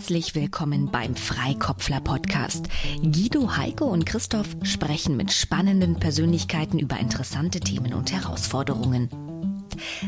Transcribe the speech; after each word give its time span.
Herzlich 0.00 0.34
willkommen 0.34 0.90
beim 0.90 1.14
Freikopfler 1.14 2.00
Podcast. 2.00 2.70
Guido, 3.02 3.58
Heike 3.58 3.84
und 3.84 4.06
Christoph 4.06 4.56
sprechen 4.62 5.14
mit 5.14 5.30
spannenden 5.30 5.96
Persönlichkeiten 5.96 6.78
über 6.78 6.98
interessante 6.98 7.60
Themen 7.60 7.92
und 7.92 8.10
Herausforderungen. 8.10 9.10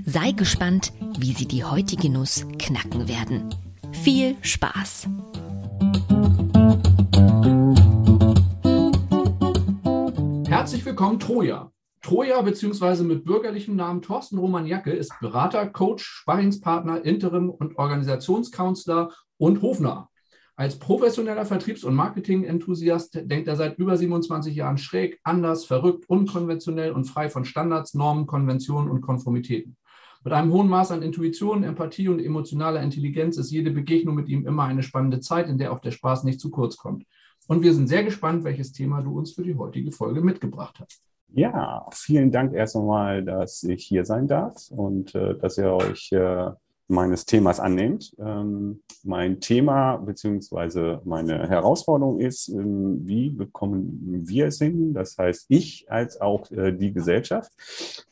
Sei 0.07 0.33
gespannt, 0.33 0.95
wie 1.19 1.35
sie 1.35 1.47
die 1.47 1.63
heutige 1.63 2.09
Nuss 2.09 2.47
knacken 2.59 3.07
werden. 3.07 3.55
Viel 4.03 4.35
Spaß! 4.41 5.09
Herzlich 10.49 10.87
willkommen, 10.87 11.21
Troja. 11.21 11.71
Troja 12.01 12.41
bzw. 12.41 13.05
mit 13.05 13.25
bürgerlichem 13.25 13.77
Namen 13.77 14.03
Thorsten 14.03 14.39
Romaniacke 14.39 14.91
ist 14.91 15.13
Berater, 15.21 15.67
Coach, 15.67 16.03
Sparringspartner, 16.03 17.05
Interim- 17.05 17.51
und 17.51 17.79
Organisationscounselor 17.79 19.13
und 19.43 19.61
Hofner. 19.61 20.09
Als 20.55 20.79
professioneller 20.79 21.45
Vertriebs- 21.45 21.83
und 21.83 21.97
Marketing-Enthusiast 21.97 23.23
denkt 23.25 23.49
er 23.49 23.57
seit 23.57 23.77
über 23.77 23.97
27 23.97 24.55
Jahren 24.55 24.79
schräg, 24.79 25.19
anders, 25.25 25.65
verrückt, 25.65 26.09
unkonventionell 26.09 26.93
und 26.93 27.07
frei 27.07 27.29
von 27.29 27.45
Standards, 27.45 27.95
Normen, 27.95 28.27
Konventionen 28.27 28.89
und 28.89 29.01
Konformitäten. 29.01 29.77
Mit 30.23 30.33
einem 30.33 30.53
hohen 30.53 30.69
Maß 30.69 30.93
an 30.93 31.03
Intuition, 31.03 31.65
Empathie 31.65 32.09
und 32.09 32.21
emotionaler 32.21 32.83
Intelligenz 32.83 33.37
ist 33.37 33.51
jede 33.51 33.73
Begegnung 33.73 34.15
mit 34.15 34.29
ihm 34.29 34.47
immer 34.47 34.63
eine 34.63 34.85
spannende 34.85 35.19
Zeit, 35.19 35.49
in 35.49 35.59
der 35.59 35.73
auch 35.73 35.81
der 35.81 35.91
Spaß 35.91 36.23
nicht 36.23 36.39
zu 36.39 36.51
kurz 36.51 36.77
kommt. 36.77 37.05
Und 37.49 37.65
wir 37.65 37.75
sind 37.75 37.89
sehr 37.89 38.05
gespannt, 38.05 38.45
welches 38.45 38.71
Thema 38.71 39.03
du 39.03 39.19
uns 39.19 39.33
für 39.33 39.43
die 39.43 39.57
heutige 39.57 39.91
Folge 39.91 40.21
mitgebracht 40.21 40.79
hast. 40.79 41.03
Ja, 41.35 41.85
vielen 41.91 42.31
Dank 42.31 42.55
erst 42.55 42.77
einmal, 42.77 43.25
dass 43.25 43.65
ich 43.65 43.85
hier 43.85 44.05
sein 44.05 44.29
darf 44.29 44.71
und 44.71 45.17
äh, 45.17 45.37
dass 45.37 45.59
ihr 45.59 45.73
euch 45.73 46.13
äh, 46.13 46.51
meines 46.93 47.25
Themas 47.25 47.59
annehmt. 47.59 48.15
Ähm, 48.19 48.83
mein 49.03 49.41
Thema 49.41 49.97
beziehungsweise 49.97 51.01
meine 51.05 51.49
Herausforderung 51.49 52.21
ist, 52.21 52.49
ähm, 52.49 53.01
wie 53.07 53.31
bekommen 53.31 54.23
wir 54.27 54.47
es 54.47 54.59
hin, 54.59 54.95
das 54.95 55.19
heißt 55.19 55.47
ich 55.49 55.91
als 55.91 56.21
auch 56.21 56.51
äh, 56.51 56.73
die 56.73 56.93
Gesellschaft, 56.93 57.51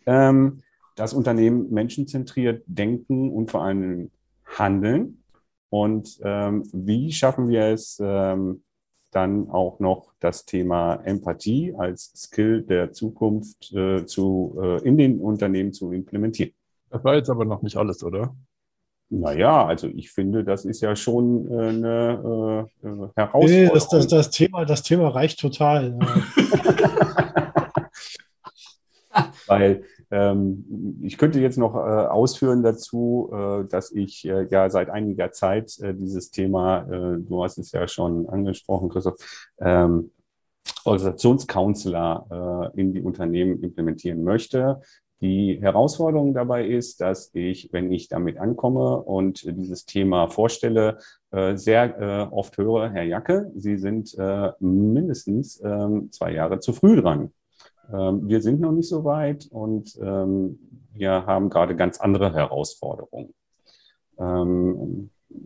ähm, 0.07 0.63
das 0.97 1.15
Unternehmen 1.15 1.71
menschenzentriert 1.71 2.65
denken 2.67 3.31
und 3.31 3.51
vor 3.51 3.63
allem 3.63 4.11
handeln. 4.45 5.23
Und 5.69 6.19
ähm, 6.25 6.65
wie 6.73 7.13
schaffen 7.13 7.49
wir 7.49 7.67
es, 7.67 8.01
ähm, 8.03 8.63
dann 9.13 9.51
auch 9.51 9.81
noch 9.81 10.13
das 10.21 10.45
Thema 10.45 10.95
Empathie 11.05 11.75
als 11.77 12.13
Skill 12.17 12.63
der 12.63 12.93
Zukunft 12.93 13.73
äh, 13.73 14.05
zu, 14.07 14.59
äh, 14.61 14.83
in 14.83 14.97
den 14.99 15.21
Unternehmen 15.21 15.73
zu 15.73 15.93
implementieren. 15.93 16.53
Das 16.91 17.05
war 17.05 17.15
jetzt 17.15 17.31
aber 17.31 17.45
noch 17.45 17.63
nicht 17.63 17.77
alles, 17.77 18.03
oder? 18.03 18.35
Naja, 19.13 19.67
also 19.67 19.89
ich 19.89 20.13
finde, 20.13 20.45
das 20.45 20.65
ist 20.65 20.81
ja 20.83 20.95
schon 20.95 21.51
äh, 21.51 21.69
eine 21.69 22.69
äh, 22.81 22.87
Herausforderung. 23.17 23.51
Nee, 23.51 23.69
das, 23.75 23.89
das, 23.89 24.07
das, 24.07 24.31
Thema, 24.31 24.65
das 24.65 24.85
Thema 24.85 25.09
reicht 25.09 25.41
total. 25.41 25.99
Weil 29.49 29.83
ähm, 30.13 31.01
ich 31.03 31.19
könnte 31.19 31.41
jetzt 31.41 31.59
noch 31.59 31.75
äh, 31.75 31.79
ausführen 31.79 32.63
dazu, 32.63 33.31
äh, 33.33 33.65
dass 33.65 33.91
ich 33.91 34.25
äh, 34.29 34.47
ja 34.49 34.71
seit 34.71 34.91
einiger 34.91 35.33
Zeit 35.33 35.77
äh, 35.81 35.93
dieses 35.93 36.31
Thema, 36.31 36.83
äh, 36.83 37.19
du 37.19 37.43
hast 37.43 37.59
es 37.59 37.73
ja 37.73 37.89
schon 37.89 38.29
angesprochen, 38.29 38.91
Christoph, 38.91 39.17
ähm, 39.59 40.13
Organisationscounselor 40.85 42.71
äh, 42.77 42.81
in 42.81 42.93
die 42.93 43.03
Unternehmen 43.03 43.61
implementieren 43.63 44.23
möchte. 44.23 44.81
Die 45.21 45.61
Herausforderung 45.61 46.33
dabei 46.33 46.67
ist, 46.67 47.01
dass 47.03 47.31
ich, 47.35 47.71
wenn 47.73 47.93
ich 47.93 48.09
damit 48.09 48.39
ankomme 48.39 49.03
und 49.03 49.45
dieses 49.45 49.85
Thema 49.85 50.29
vorstelle, 50.29 50.97
sehr 51.31 52.29
oft 52.33 52.57
höre, 52.57 52.91
Herr 52.91 53.05
Jacke, 53.05 53.53
Sie 53.55 53.77
sind 53.77 54.17
mindestens 54.61 55.61
ähm, 55.63 56.11
zwei 56.11 56.33
Jahre 56.33 56.61
zu 56.61 56.73
früh 56.73 57.01
dran. 57.01 57.33
Ähm, 57.93 58.29
wir 58.29 58.41
sind 58.41 58.61
noch 58.61 58.73
nicht 58.73 58.89
so 58.89 59.05
weit 59.05 59.47
und 59.51 59.99
ähm, 60.01 60.59
wir 60.95 61.27
haben 61.27 61.51
gerade 61.51 61.77
ganz 61.77 62.01
andere 62.01 62.33
Herausforderungen. 62.33 63.35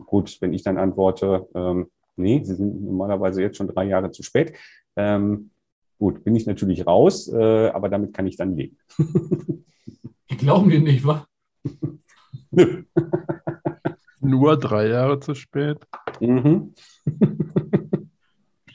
Gut, 0.06 0.39
wenn 0.41 0.53
ich 0.53 0.62
dann 0.62 0.79
antworte, 0.79 1.47
nee, 2.17 2.43
Sie 2.43 2.55
sind 2.55 2.83
normalerweise 2.83 3.43
jetzt 3.43 3.56
schon 3.59 3.69
drei 3.69 3.85
Jahre 3.85 4.11
zu 4.11 4.23
spät. 4.23 4.55
Gut, 5.99 6.25
bin 6.25 6.37
ich 6.37 6.47
natürlich 6.47 6.87
raus, 6.87 7.28
äh, 7.32 7.69
aber 7.69 7.88
damit 7.88 8.12
kann 8.12 8.27
ich 8.27 8.37
dann 8.37 8.56
leben. 8.56 8.78
Die 10.31 10.37
glauben 10.37 10.71
dir 10.71 10.81
nicht, 10.81 11.06
wa? 11.06 11.27
Nö. 12.50 12.84
Nur 14.21 14.56
drei 14.56 14.88
Jahre 14.88 15.21
zu 15.21 15.34
spät? 15.34 15.78
Mhm. 16.21 16.75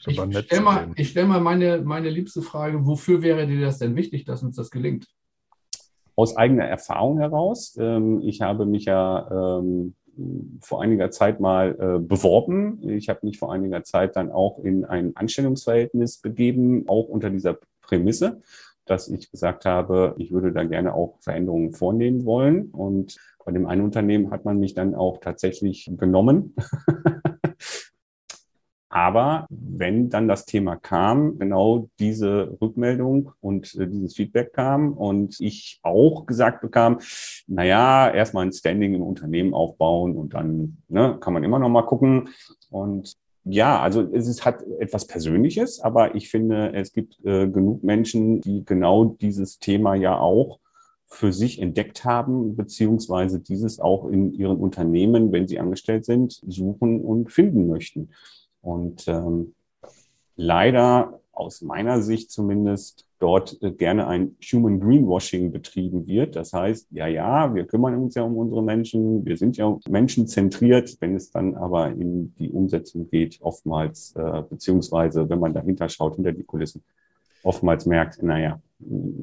Ich 0.06 0.14
stelle 0.14 0.62
mal, 0.62 0.94
stell 1.02 1.26
mal 1.26 1.40
meine, 1.40 1.82
meine 1.82 2.08
liebste 2.08 2.40
Frage, 2.40 2.86
wofür 2.86 3.20
wäre 3.22 3.46
dir 3.46 3.60
das 3.60 3.78
denn 3.78 3.96
wichtig, 3.96 4.24
dass 4.24 4.42
uns 4.42 4.56
das 4.56 4.70
gelingt? 4.70 5.06
Aus 6.16 6.36
eigener 6.36 6.64
Erfahrung 6.64 7.18
heraus. 7.18 7.76
Ähm, 7.78 8.20
ich 8.22 8.40
habe 8.40 8.66
mich 8.66 8.86
ja 8.86 9.58
ähm, 9.58 9.94
vor 10.60 10.82
einiger 10.82 11.10
Zeit 11.10 11.40
mal 11.40 11.76
äh, 11.78 11.98
beworben. 11.98 12.80
Ich 12.88 13.08
habe 13.08 13.20
mich 13.22 13.38
vor 13.38 13.52
einiger 13.52 13.82
Zeit 13.84 14.16
dann 14.16 14.30
auch 14.30 14.58
in 14.58 14.84
ein 14.84 15.16
Anstellungsverhältnis 15.16 16.18
begeben, 16.18 16.84
auch 16.88 17.08
unter 17.08 17.30
dieser 17.30 17.58
Prämisse, 17.82 18.40
dass 18.84 19.08
ich 19.08 19.30
gesagt 19.30 19.64
habe, 19.64 20.14
ich 20.18 20.32
würde 20.32 20.52
da 20.52 20.64
gerne 20.64 20.94
auch 20.94 21.18
Veränderungen 21.20 21.72
vornehmen 21.72 22.24
wollen. 22.24 22.70
Und 22.70 23.16
bei 23.44 23.52
dem 23.52 23.66
einen 23.66 23.82
Unternehmen 23.82 24.30
hat 24.30 24.44
man 24.44 24.58
mich 24.58 24.74
dann 24.74 24.94
auch 24.94 25.18
tatsächlich 25.18 25.90
genommen. 25.96 26.54
Aber 28.92 29.46
wenn 29.50 30.10
dann 30.10 30.26
das 30.26 30.46
Thema 30.46 30.74
kam, 30.74 31.38
genau 31.38 31.88
diese 32.00 32.58
Rückmeldung 32.60 33.30
und 33.40 33.72
äh, 33.76 33.86
dieses 33.86 34.16
Feedback 34.16 34.52
kam 34.52 34.92
und 34.94 35.40
ich 35.40 35.78
auch 35.82 36.26
gesagt 36.26 36.60
bekam, 36.60 36.98
na 37.46 37.64
ja, 37.64 38.10
erstmal 38.10 38.46
ein 38.46 38.52
Standing 38.52 38.94
im 38.94 39.02
Unternehmen 39.02 39.54
aufbauen 39.54 40.16
und 40.16 40.34
dann 40.34 40.78
ne, 40.88 41.16
kann 41.20 41.32
man 41.32 41.44
immer 41.44 41.60
noch 41.60 41.68
mal 41.68 41.82
gucken. 41.82 42.30
Und 42.68 43.16
ja, 43.44 43.80
also 43.80 44.02
es 44.12 44.26
ist, 44.26 44.44
hat 44.44 44.64
etwas 44.80 45.06
Persönliches, 45.06 45.80
aber 45.80 46.16
ich 46.16 46.28
finde, 46.28 46.72
es 46.74 46.92
gibt 46.92 47.24
äh, 47.24 47.48
genug 47.48 47.84
Menschen, 47.84 48.40
die 48.40 48.64
genau 48.64 49.04
dieses 49.04 49.60
Thema 49.60 49.94
ja 49.94 50.18
auch 50.18 50.58
für 51.06 51.32
sich 51.32 51.60
entdeckt 51.60 52.04
haben, 52.04 52.56
beziehungsweise 52.56 53.38
dieses 53.38 53.78
auch 53.78 54.08
in 54.08 54.32
ihren 54.32 54.56
Unternehmen, 54.56 55.30
wenn 55.30 55.46
sie 55.46 55.60
angestellt 55.60 56.04
sind, 56.04 56.40
suchen 56.46 57.00
und 57.00 57.32
finden 57.32 57.68
möchten. 57.68 58.10
Und 58.62 59.08
ähm, 59.08 59.54
leider 60.36 61.20
aus 61.32 61.62
meiner 61.62 62.02
Sicht 62.02 62.30
zumindest 62.30 63.06
dort 63.18 63.62
äh, 63.62 63.70
gerne 63.70 64.06
ein 64.06 64.36
Human 64.52 64.80
Greenwashing 64.80 65.52
betrieben 65.52 66.06
wird. 66.06 66.36
Das 66.36 66.52
heißt, 66.52 66.88
ja, 66.90 67.06
ja, 67.06 67.54
wir 67.54 67.66
kümmern 67.66 67.94
uns 67.96 68.14
ja 68.14 68.22
um 68.22 68.36
unsere 68.36 68.62
Menschen, 68.62 69.24
wir 69.24 69.36
sind 69.36 69.56
ja 69.56 69.78
menschenzentriert, 69.88 70.96
wenn 71.00 71.14
es 71.14 71.30
dann 71.30 71.54
aber 71.54 71.90
in 71.90 72.34
die 72.38 72.50
Umsetzung 72.50 73.08
geht, 73.08 73.38
oftmals, 73.40 74.14
äh, 74.16 74.42
beziehungsweise 74.48 75.28
wenn 75.28 75.38
man 75.38 75.54
dahinter 75.54 75.88
schaut, 75.88 76.16
hinter 76.16 76.32
die 76.32 76.44
Kulissen, 76.44 76.82
oftmals 77.42 77.86
merkt, 77.86 78.22
naja, 78.22 78.60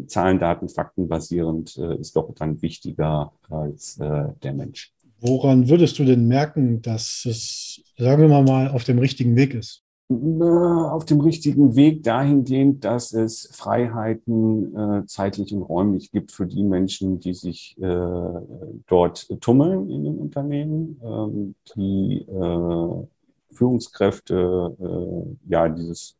Zahlen, 0.06 0.40
Daten, 0.40 0.70
Fakten 0.70 1.08
basierend 1.08 1.78
äh, 1.78 1.98
ist 1.98 2.16
doch 2.16 2.32
dann 2.36 2.62
wichtiger 2.62 3.32
als 3.50 4.00
äh, 4.00 4.30
der 4.44 4.54
Mensch. 4.54 4.94
Woran 5.20 5.68
würdest 5.68 5.98
du 5.98 6.06
denn 6.06 6.28
merken, 6.28 6.82
dass 6.82 7.26
es, 7.26 7.82
sagen 7.98 8.30
wir 8.30 8.42
mal, 8.44 8.70
auf 8.70 8.84
dem 8.84 9.00
richtigen 9.00 9.36
Weg 9.36 9.54
ist? 9.54 9.84
Auf 10.10 11.04
dem 11.04 11.20
richtigen 11.20 11.76
Weg 11.76 12.04
dahingehend, 12.04 12.86
dass 12.86 13.12
es 13.12 13.50
Freiheiten 13.52 14.74
äh, 14.76 15.06
zeitlich 15.06 15.54
und 15.54 15.64
räumlich 15.64 16.12
gibt 16.12 16.32
für 16.32 16.46
die 16.46 16.64
Menschen, 16.64 17.20
die 17.20 17.34
sich 17.34 17.76
äh, 17.82 18.40
dort 18.88 19.28
tummeln 19.42 19.90
in 19.90 20.06
den 20.06 20.18
Unternehmen, 20.18 21.02
ähm, 21.04 21.56
die 21.76 22.22
äh, 22.22 23.08
Führungskräfte, 23.54 24.78
äh, 24.80 25.52
ja, 25.52 25.68
dieses, 25.68 26.16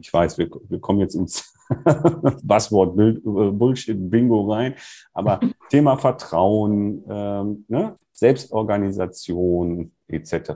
ich 0.00 0.12
weiß, 0.12 0.38
wir, 0.38 0.50
wir 0.68 0.80
kommen 0.80 0.98
jetzt 0.98 1.14
ins 1.14 1.51
Buzzword 2.42 2.98
äh, 2.98 3.12
Bullshit 3.22 4.10
Bingo 4.10 4.50
rein, 4.52 4.74
aber 5.12 5.40
Thema 5.70 5.96
Vertrauen, 5.96 7.04
ähm, 7.08 7.64
ne? 7.68 7.96
Selbstorganisation 8.12 9.90
etc. 10.06 10.52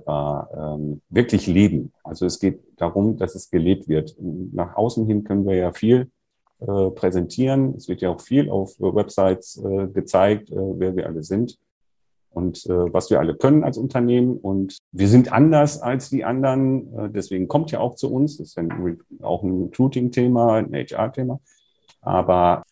Ähm, 0.56 1.00
wirklich 1.08 1.46
leben. 1.46 1.92
Also 2.04 2.26
es 2.26 2.38
geht 2.38 2.60
darum, 2.76 3.16
dass 3.16 3.34
es 3.34 3.50
gelebt 3.50 3.88
wird. 3.88 4.14
Nach 4.20 4.76
außen 4.76 5.06
hin 5.06 5.24
können 5.24 5.46
wir 5.46 5.56
ja 5.56 5.72
viel 5.72 6.10
äh, 6.60 6.90
präsentieren. 6.90 7.74
Es 7.76 7.88
wird 7.88 8.02
ja 8.02 8.10
auch 8.10 8.20
viel 8.20 8.50
auf 8.50 8.78
Websites 8.78 9.56
äh, 9.64 9.88
gezeigt, 9.88 10.50
äh, 10.50 10.54
wer 10.54 10.94
wir 10.94 11.06
alle 11.06 11.24
sind 11.24 11.58
und 12.36 12.66
äh, 12.66 12.92
was 12.92 13.08
wir 13.08 13.18
alle 13.18 13.34
können 13.34 13.64
als 13.64 13.78
Unternehmen. 13.78 14.36
Und 14.36 14.76
wir 14.92 15.08
sind 15.08 15.32
anders 15.32 15.80
als 15.80 16.10
die 16.10 16.22
anderen. 16.22 16.94
Äh, 16.94 17.10
deswegen 17.10 17.48
kommt 17.48 17.70
ja 17.70 17.80
auch 17.80 17.94
zu 17.94 18.12
uns. 18.12 18.36
Das 18.36 18.48
ist 18.48 18.58
ein, 18.58 19.00
auch 19.22 19.42
ein 19.42 19.62
Recruiting-Thema, 19.62 20.56
ein 20.56 20.74
HR-Thema. 20.74 21.40
Aber 22.02 22.62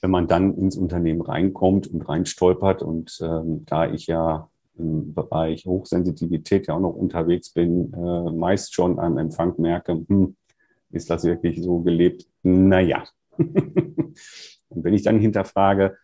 wenn 0.00 0.10
man 0.10 0.26
dann 0.26 0.54
ins 0.54 0.78
Unternehmen 0.78 1.20
reinkommt 1.20 1.86
und 1.86 2.08
reinstolpert 2.08 2.82
und 2.82 3.18
ähm, 3.20 3.66
da 3.66 3.92
ich 3.92 4.06
ja 4.06 4.48
im 4.78 5.12
Bereich 5.12 5.66
Hochsensitivität 5.66 6.66
ja 6.68 6.76
auch 6.76 6.80
noch 6.80 6.94
unterwegs 6.94 7.50
bin, 7.50 7.92
äh, 7.92 8.30
meist 8.30 8.72
schon 8.72 8.98
am 8.98 9.18
Empfang 9.18 9.52
merke, 9.58 10.02
hm, 10.08 10.34
ist 10.92 11.10
das 11.10 11.24
wirklich 11.24 11.62
so 11.62 11.80
gelebt? 11.80 12.26
Naja. 12.42 13.04
Und 13.38 14.14
wenn 14.82 14.94
ich 14.94 15.02
dann 15.02 15.20
hinterfrage, 15.20 15.98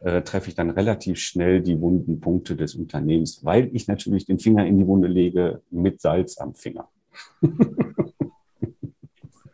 äh, 0.00 0.22
treffe 0.22 0.48
ich 0.48 0.54
dann 0.54 0.70
relativ 0.70 1.18
schnell 1.18 1.60
die 1.60 1.80
wunden 1.80 2.20
Punkte 2.20 2.56
des 2.56 2.74
Unternehmens, 2.74 3.44
weil 3.44 3.70
ich 3.74 3.86
natürlich 3.86 4.24
den 4.24 4.38
Finger 4.38 4.66
in 4.66 4.78
die 4.78 4.86
Wunde 4.86 5.08
lege 5.08 5.62
mit 5.70 6.00
Salz 6.00 6.38
am 6.38 6.54
Finger. 6.54 6.88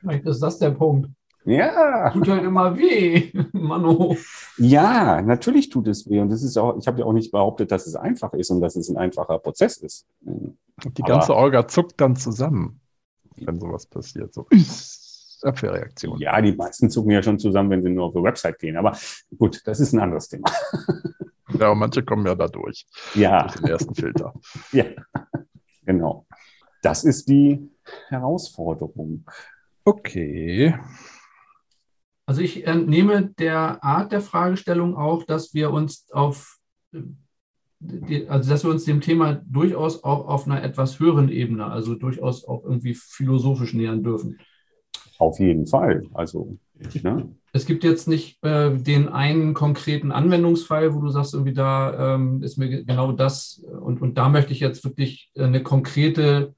Vielleicht 0.00 0.26
ist 0.26 0.40
das 0.40 0.58
der 0.58 0.70
Punkt. 0.70 1.10
Ja. 1.44 2.10
Tut 2.10 2.28
halt 2.28 2.44
immer 2.44 2.76
weh, 2.76 3.32
Mano. 3.52 4.16
Ja, 4.58 5.22
natürlich 5.22 5.68
tut 5.68 5.86
es 5.86 6.08
weh. 6.10 6.20
Und 6.20 6.28
das 6.28 6.42
ist 6.42 6.56
auch, 6.56 6.76
ich 6.76 6.88
habe 6.88 7.00
ja 7.00 7.06
auch 7.06 7.12
nicht 7.12 7.30
behauptet, 7.30 7.70
dass 7.70 7.86
es 7.86 7.94
einfach 7.94 8.32
ist 8.32 8.50
und 8.50 8.60
dass 8.60 8.74
es 8.74 8.88
ein 8.88 8.96
einfacher 8.96 9.38
Prozess 9.38 9.76
ist. 9.76 10.06
Die 10.20 11.02
ganze 11.02 11.32
Aber, 11.32 11.42
Orga 11.42 11.68
zuckt 11.68 12.00
dann 12.00 12.16
zusammen, 12.16 12.80
wenn 13.36 13.60
sowas 13.60 13.86
passiert. 13.86 14.34
So 14.34 14.46
Abwehrreaktion. 15.42 16.18
Ja, 16.18 16.40
die 16.40 16.52
meisten 16.52 16.90
zucken 16.90 17.12
ja 17.12 17.22
schon 17.22 17.38
zusammen, 17.38 17.70
wenn 17.70 17.82
sie 17.82 17.90
nur 17.90 18.06
auf 18.06 18.14
die 18.14 18.22
Website 18.22 18.58
gehen. 18.58 18.76
Aber 18.76 18.96
gut, 19.38 19.62
das 19.64 19.80
ist 19.80 19.92
ein 19.92 20.00
anderes 20.00 20.28
Thema. 20.28 20.50
Ja, 21.52 21.66
aber 21.66 21.76
manche 21.76 22.02
kommen 22.02 22.26
ja 22.26 22.34
da 22.34 22.48
durch. 22.48 22.86
Ja. 23.14 23.44
Durch 23.44 23.54
den 23.54 23.66
ersten 23.66 23.94
Filter. 23.94 24.34
Ja, 24.72 24.84
genau. 25.84 26.26
Das 26.82 27.04
ist 27.04 27.28
die 27.28 27.70
Herausforderung. 28.08 29.24
Okay. 29.84 30.74
Also 32.26 32.40
ich 32.40 32.66
entnehme 32.66 33.30
der 33.38 33.82
Art 33.84 34.10
der 34.10 34.20
Fragestellung 34.20 34.96
auch, 34.96 35.22
dass 35.22 35.54
wir 35.54 35.70
uns 35.70 36.10
auf 36.10 36.58
also 38.28 38.50
dass 38.50 38.64
wir 38.64 38.70
uns 38.70 38.84
dem 38.84 39.00
Thema 39.00 39.34
durchaus 39.46 40.02
auch 40.02 40.26
auf 40.26 40.46
einer 40.46 40.62
etwas 40.62 40.98
höheren 40.98 41.28
Ebene, 41.28 41.66
also 41.66 41.94
durchaus 41.94 42.44
auch 42.44 42.64
irgendwie 42.64 42.94
philosophisch 42.94 43.74
nähern 43.74 44.02
dürfen. 44.02 44.38
Auf 45.18 45.38
jeden 45.38 45.66
Fall. 45.66 46.04
Also 46.14 46.56
ne? 47.02 47.28
es 47.52 47.66
gibt 47.66 47.84
jetzt 47.84 48.08
nicht 48.08 48.42
äh, 48.44 48.76
den 48.76 49.08
einen 49.08 49.54
konkreten 49.54 50.12
Anwendungsfall, 50.12 50.94
wo 50.94 51.00
du 51.00 51.08
sagst, 51.08 51.34
irgendwie 51.34 51.54
da 51.54 52.14
ähm, 52.14 52.42
ist 52.42 52.58
mir 52.58 52.84
genau 52.84 53.12
das 53.12 53.64
und, 53.80 54.02
und 54.02 54.18
da 54.18 54.28
möchte 54.28 54.52
ich 54.52 54.60
jetzt 54.60 54.84
wirklich 54.84 55.30
eine 55.36 55.62
konkrete 55.62 56.54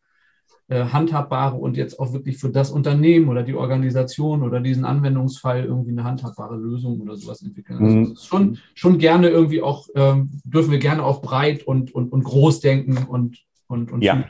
äh, 0.70 0.84
handhabbare 0.84 1.56
und 1.56 1.78
jetzt 1.78 1.98
auch 1.98 2.12
wirklich 2.12 2.36
für 2.36 2.50
das 2.50 2.70
Unternehmen 2.70 3.28
oder 3.28 3.42
die 3.42 3.54
Organisation 3.54 4.42
oder 4.42 4.60
diesen 4.60 4.84
Anwendungsfall 4.84 5.64
irgendwie 5.64 5.92
eine 5.92 6.04
handhabbare 6.04 6.56
Lösung 6.56 7.00
oder 7.00 7.16
sowas 7.16 7.40
entwickeln. 7.40 7.78
Also 7.78 7.96
mhm. 7.96 8.16
schon, 8.16 8.58
schon 8.74 8.98
gerne 8.98 9.30
irgendwie 9.30 9.62
auch, 9.62 9.88
ähm, 9.94 10.30
dürfen 10.44 10.70
wir 10.70 10.78
gerne 10.78 11.04
auch 11.04 11.22
breit 11.22 11.62
und, 11.62 11.94
und, 11.94 12.12
und 12.12 12.22
groß 12.22 12.60
denken 12.60 13.06
und, 13.08 13.38
und, 13.66 13.92
und 13.92 14.02
ja. 14.02 14.28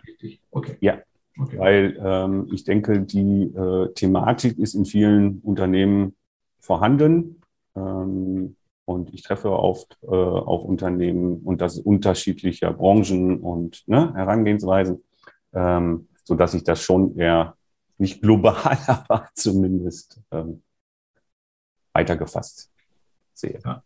Okay. 0.53 0.77
Ja. 0.81 0.99
Okay. 1.41 1.59
Weil 1.59 2.01
ähm, 2.03 2.49
ich 2.53 2.65
denke, 2.65 3.01
die 3.01 3.45
äh, 3.45 3.93
Thematik 3.95 4.59
ist 4.59 4.75
in 4.75 4.85
vielen 4.85 5.41
Unternehmen 5.41 6.17
vorhanden. 6.59 7.41
Ähm, 7.77 8.57
und 8.85 9.13
ich 9.13 9.23
treffe 9.23 9.51
oft 9.51 9.99
äh, 10.03 10.07
auf 10.07 10.65
Unternehmen 10.65 11.43
und 11.43 11.61
das 11.61 11.79
unterschiedlicher 11.79 12.73
Branchen 12.73 13.39
und 13.39 13.87
ne, 13.87 14.15
Herangehensweisen. 14.15 15.05
Ähm, 15.53 16.09
so 16.25 16.35
dass 16.35 16.55
ich 16.55 16.65
das 16.65 16.83
schon 16.83 17.17
eher 17.17 17.55
nicht 17.99 18.23
global, 18.23 18.79
aber 18.87 19.29
zumindest 19.35 20.21
ähm, 20.31 20.63
weitergefasst 21.93 22.71
sehe. 23.35 23.61
Ja. 23.65 23.83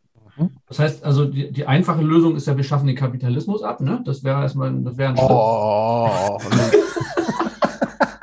Das 0.67 0.79
heißt, 0.79 1.05
also 1.05 1.27
die, 1.27 1.53
die, 1.53 1.67
einfache 1.67 2.01
Lösung 2.01 2.37
ist 2.37 2.47
ja, 2.47 2.57
wir 2.57 2.65
schaffen 2.65 2.87
den 2.87 2.97
Kapitalismus 2.97 3.63
ab, 3.63 3.81
ne? 3.81 4.03
Das 4.05 4.25
wäre 4.25 4.41
erstmal, 4.41 4.73
das 4.83 4.97
wäre 4.97 5.11
ein 5.11 5.17
Schritt. 5.17 5.31
Oh. 5.31 6.39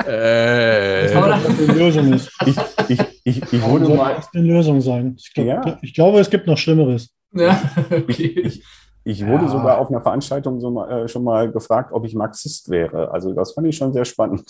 äh, 0.09 1.13
das 1.13 1.57
die 1.57 1.71
Lösung 1.71 2.13
ist. 2.13 2.31
Ich, 2.45 2.56
ich, 2.89 3.00
ich, 3.23 3.53
ich 3.53 3.67
würde 3.67 3.89
mal. 3.95 4.15
Das 4.15 4.33
eine 4.33 4.44
Lösung 4.44 4.81
sein. 4.81 5.15
Ich, 5.17 5.33
glaub, 5.33 5.45
ja. 5.45 5.79
ich 5.81 5.94
glaube, 5.94 6.19
es 6.19 6.29
gibt 6.29 6.47
noch 6.47 6.57
Schlimmeres. 6.57 7.09
Ja, 7.33 7.61
okay. 7.91 8.27
ich, 8.44 8.63
ich 9.03 9.25
wurde 9.25 9.45
ja. 9.45 9.50
sogar 9.50 9.77
auf 9.77 9.89
einer 9.89 10.01
Veranstaltung 10.01 10.59
so 10.59 10.71
mal, 10.71 11.03
äh, 11.03 11.07
schon 11.07 11.23
mal 11.23 11.51
gefragt, 11.51 11.91
ob 11.94 12.06
ich 12.06 12.15
Marxist 12.15 12.69
wäre. 12.69 13.11
Also 13.11 13.33
das 13.33 13.53
fand 13.53 13.67
ich 13.67 13.77
schon 13.77 13.94
sehr 13.94 14.06
spannend. 14.06 14.45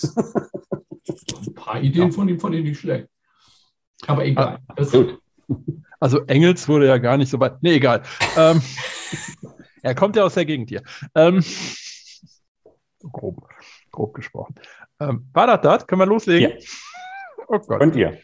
Ein 1.46 1.54
paar 1.54 1.82
Ideen 1.82 2.10
ja. 2.10 2.12
von 2.12 2.30
ihm 2.30 2.40
fand 2.40 2.56
ich 2.56 2.64
nicht 2.64 2.80
schlecht. 2.80 3.08
Aber 4.08 4.26
egal. 4.26 4.60
Ah, 4.68 4.84
gut. 4.84 5.20
Also 6.00 6.26
Engels 6.28 6.68
wurde 6.70 6.88
ja 6.88 6.98
gar 6.98 7.18
nicht 7.18 7.30
so 7.30 7.40
weit. 7.40 7.62
Nee, 7.62 7.74
egal. 7.74 8.04
ähm, 8.38 8.62
er 9.82 9.96
kommt 9.96 10.16
ja 10.16 10.24
aus 10.24 10.36
der 10.36 10.46
Gegend 10.46 10.70
hier. 10.70 10.84
Ähm, 11.14 11.44
grob, 13.12 13.48
grob 13.92 14.14
gesprochen. 14.14 14.56
Ähm, 15.00 15.28
war 15.34 15.48
das 15.48 15.62
das? 15.62 15.88
Können 15.88 16.02
wir 16.02 16.06
loslegen? 16.06 16.52
Ja. 16.52 16.58
Oh 17.52 17.58
Gott. 17.58 17.80
Könnt 17.80 17.96
ihr. 17.96 18.20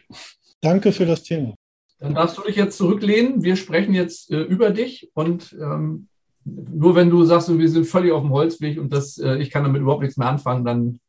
Danke 0.61 0.91
für 0.91 1.07
das 1.07 1.23
Thema. 1.23 1.55
Dann 1.97 2.13
darfst 2.13 2.37
du 2.37 2.43
dich 2.43 2.55
jetzt 2.55 2.77
zurücklehnen. 2.77 3.43
Wir 3.43 3.55
sprechen 3.55 3.95
jetzt 3.95 4.29
äh, 4.29 4.41
über 4.41 4.69
dich 4.69 5.09
und 5.15 5.57
ähm, 5.59 6.09
nur 6.43 6.93
wenn 6.95 7.09
du 7.09 7.23
sagst, 7.23 7.57
wir 7.57 7.69
sind 7.69 7.85
völlig 7.85 8.11
auf 8.11 8.21
dem 8.21 8.31
Holzweg 8.31 8.79
und 8.79 8.93
das, 8.93 9.17
äh, 9.17 9.37
ich 9.37 9.49
kann 9.49 9.63
damit 9.63 9.81
überhaupt 9.81 10.03
nichts 10.03 10.17
mehr 10.17 10.27
anfangen, 10.27 10.63
dann. 10.63 10.99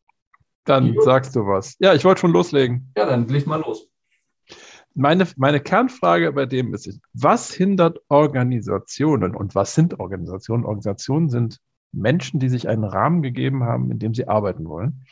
Dann 0.65 0.97
sagst 1.01 1.37
du 1.37 1.47
was. 1.47 1.77
Ja, 1.79 1.95
ich 1.95 2.05
wollte 2.05 2.23
schon 2.23 2.33
loslegen. 2.33 2.91
Ja, 2.97 3.05
dann 3.05 3.29
leg 3.29 3.47
mal 3.47 3.61
los. 3.61 3.89
Meine, 4.95 5.29
meine 5.37 5.61
Kernfrage 5.61 6.33
bei 6.33 6.47
dem 6.47 6.73
ist, 6.73 6.99
was 7.13 7.53
hindert 7.53 8.01
Organisationen 8.09 9.37
und 9.37 9.55
was 9.55 9.75
sind 9.75 10.01
Organisationen? 10.01 10.65
Organisationen 10.65 11.29
sind 11.29 11.59
Menschen, 11.97 12.41
die 12.41 12.49
sich 12.49 12.69
einen 12.69 12.85
Rahmen 12.85 13.23
gegeben 13.23 13.65
haben, 13.65 13.91
in 13.91 13.99
dem 13.99 14.15
sie 14.15 14.29
arbeiten 14.29 14.67
wollen. 14.67 15.05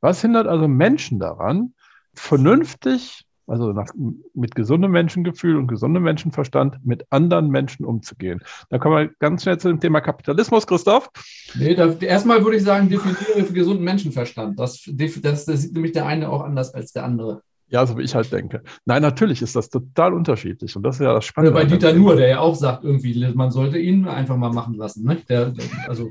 Was 0.00 0.20
hindert 0.20 0.46
also 0.46 0.68
Menschen 0.68 1.18
daran, 1.18 1.74
vernünftig 2.14 3.26
also 3.46 3.72
nach, 3.72 3.88
mit 4.34 4.54
gesundem 4.54 4.92
Menschengefühl 4.92 5.56
und 5.56 5.66
gesundem 5.66 6.04
Menschenverstand 6.04 6.84
mit 6.84 7.04
anderen 7.10 7.50
Menschen 7.50 7.84
umzugehen. 7.84 8.40
Da 8.70 8.78
kommen 8.78 8.96
wir 8.96 9.10
ganz 9.18 9.42
schnell 9.42 9.58
zu 9.58 9.68
dem 9.68 9.80
Thema 9.80 10.00
Kapitalismus, 10.00 10.66
Christoph. 10.66 11.10
Nee, 11.54 11.74
da, 11.74 11.92
erstmal 11.92 12.42
würde 12.44 12.56
ich 12.56 12.62
sagen, 12.62 12.88
definiere 12.88 13.44
für 13.44 13.52
gesunden 13.52 13.84
Menschenverstand. 13.84 14.58
Das, 14.58 14.82
das, 14.86 15.20
das 15.20 15.62
sieht 15.62 15.74
nämlich 15.74 15.92
der 15.92 16.06
eine 16.06 16.30
auch 16.30 16.42
anders 16.42 16.72
als 16.72 16.92
der 16.92 17.04
andere. 17.04 17.42
Ja, 17.68 17.86
so 17.86 17.96
wie 17.96 18.02
ich 18.02 18.14
halt 18.14 18.30
denke. 18.30 18.62
Nein, 18.84 19.00
natürlich 19.00 19.40
ist 19.40 19.56
das 19.56 19.70
total 19.70 20.12
unterschiedlich. 20.12 20.76
Und 20.76 20.82
das 20.82 20.96
ist 20.96 21.04
ja 21.04 21.14
das 21.14 21.24
Spannende. 21.24 21.56
Oder 21.56 21.64
bei 21.64 21.68
Dieter 21.68 21.94
Nuhr, 21.94 22.16
der 22.16 22.28
ja 22.28 22.38
auch 22.38 22.54
sagt, 22.54 22.84
irgendwie, 22.84 23.32
man 23.34 23.50
sollte 23.50 23.78
ihn 23.78 24.06
einfach 24.06 24.36
mal 24.36 24.52
machen 24.52 24.74
lassen. 24.74 25.04
Ne? 25.04 25.16
Der, 25.28 25.46
der, 25.46 25.64
also, 25.88 26.10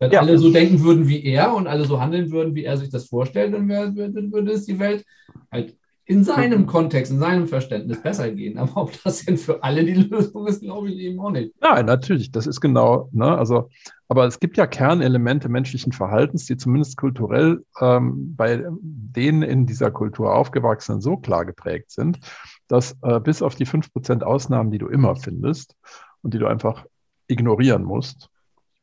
wenn 0.00 0.10
ja. 0.10 0.20
alle 0.20 0.38
so 0.38 0.50
denken 0.50 0.82
würden 0.82 1.06
wie 1.06 1.22
er 1.24 1.54
und 1.54 1.66
alle 1.66 1.84
so 1.84 2.00
handeln 2.00 2.32
würden, 2.32 2.54
wie 2.54 2.64
er 2.64 2.76
sich 2.76 2.90
das 2.90 3.06
vorstellt, 3.06 3.54
dann, 3.54 3.68
wär, 3.68 3.94
würde 3.94 4.50
es 4.50 4.64
die 4.64 4.78
Welt 4.78 5.04
halt 5.52 5.76
in 6.06 6.24
seinem 6.24 6.66
Kontext, 6.66 7.12
in 7.12 7.20
seinem 7.20 7.46
Verständnis 7.46 8.02
besser 8.02 8.32
gehen. 8.32 8.58
Aber 8.58 8.82
ob 8.82 9.02
das 9.04 9.24
denn 9.24 9.36
für 9.36 9.62
alle 9.62 9.84
die 9.84 9.94
Lösung 9.94 10.46
ist, 10.48 10.60
glaube 10.60 10.90
ich 10.90 10.98
eben 10.98 11.20
auch 11.20 11.30
nicht. 11.30 11.54
Ja, 11.62 11.80
natürlich. 11.84 12.32
Das 12.32 12.48
ist 12.48 12.60
genau, 12.60 13.08
ne, 13.12 13.38
also, 13.38 13.68
aber 14.08 14.26
es 14.26 14.40
gibt 14.40 14.56
ja 14.56 14.66
Kernelemente 14.66 15.48
menschlichen 15.48 15.92
Verhaltens, 15.92 16.46
die 16.46 16.56
zumindest 16.56 16.96
kulturell 16.96 17.64
ähm, 17.80 18.34
bei 18.34 18.64
denen 18.80 19.42
in 19.42 19.66
dieser 19.66 19.92
Kultur 19.92 20.34
aufgewachsenen 20.34 21.00
so 21.00 21.16
klar 21.16 21.44
geprägt 21.44 21.92
sind, 21.92 22.18
dass 22.66 22.96
äh, 23.02 23.20
bis 23.20 23.40
auf 23.40 23.54
die 23.54 23.66
5% 23.66 24.22
Ausnahmen, 24.22 24.72
die 24.72 24.78
du 24.78 24.88
immer 24.88 25.14
findest 25.14 25.76
und 26.22 26.34
die 26.34 26.38
du 26.38 26.46
einfach 26.46 26.86
ignorieren 27.28 27.84
musst, 27.84 28.30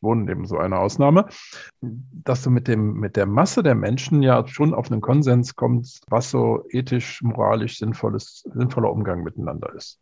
Wohnen 0.01 0.27
eben 0.29 0.45
so 0.45 0.57
eine 0.57 0.77
Ausnahme, 0.77 1.27
dass 1.81 2.43
du 2.43 2.49
mit, 2.49 2.67
dem, 2.67 2.93
mit 2.93 3.15
der 3.15 3.25
Masse 3.25 3.63
der 3.63 3.75
Menschen 3.75 4.21
ja 4.21 4.47
schon 4.47 4.73
auf 4.73 4.91
einen 4.91 5.01
Konsens 5.01 5.55
kommst, 5.55 6.05
was 6.09 6.29
so 6.31 6.65
ethisch, 6.69 7.21
moralisch 7.21 7.79
sinnvolles, 7.79 8.43
sinnvoller 8.53 8.91
Umgang 8.91 9.23
miteinander 9.23 9.73
ist. 9.73 9.99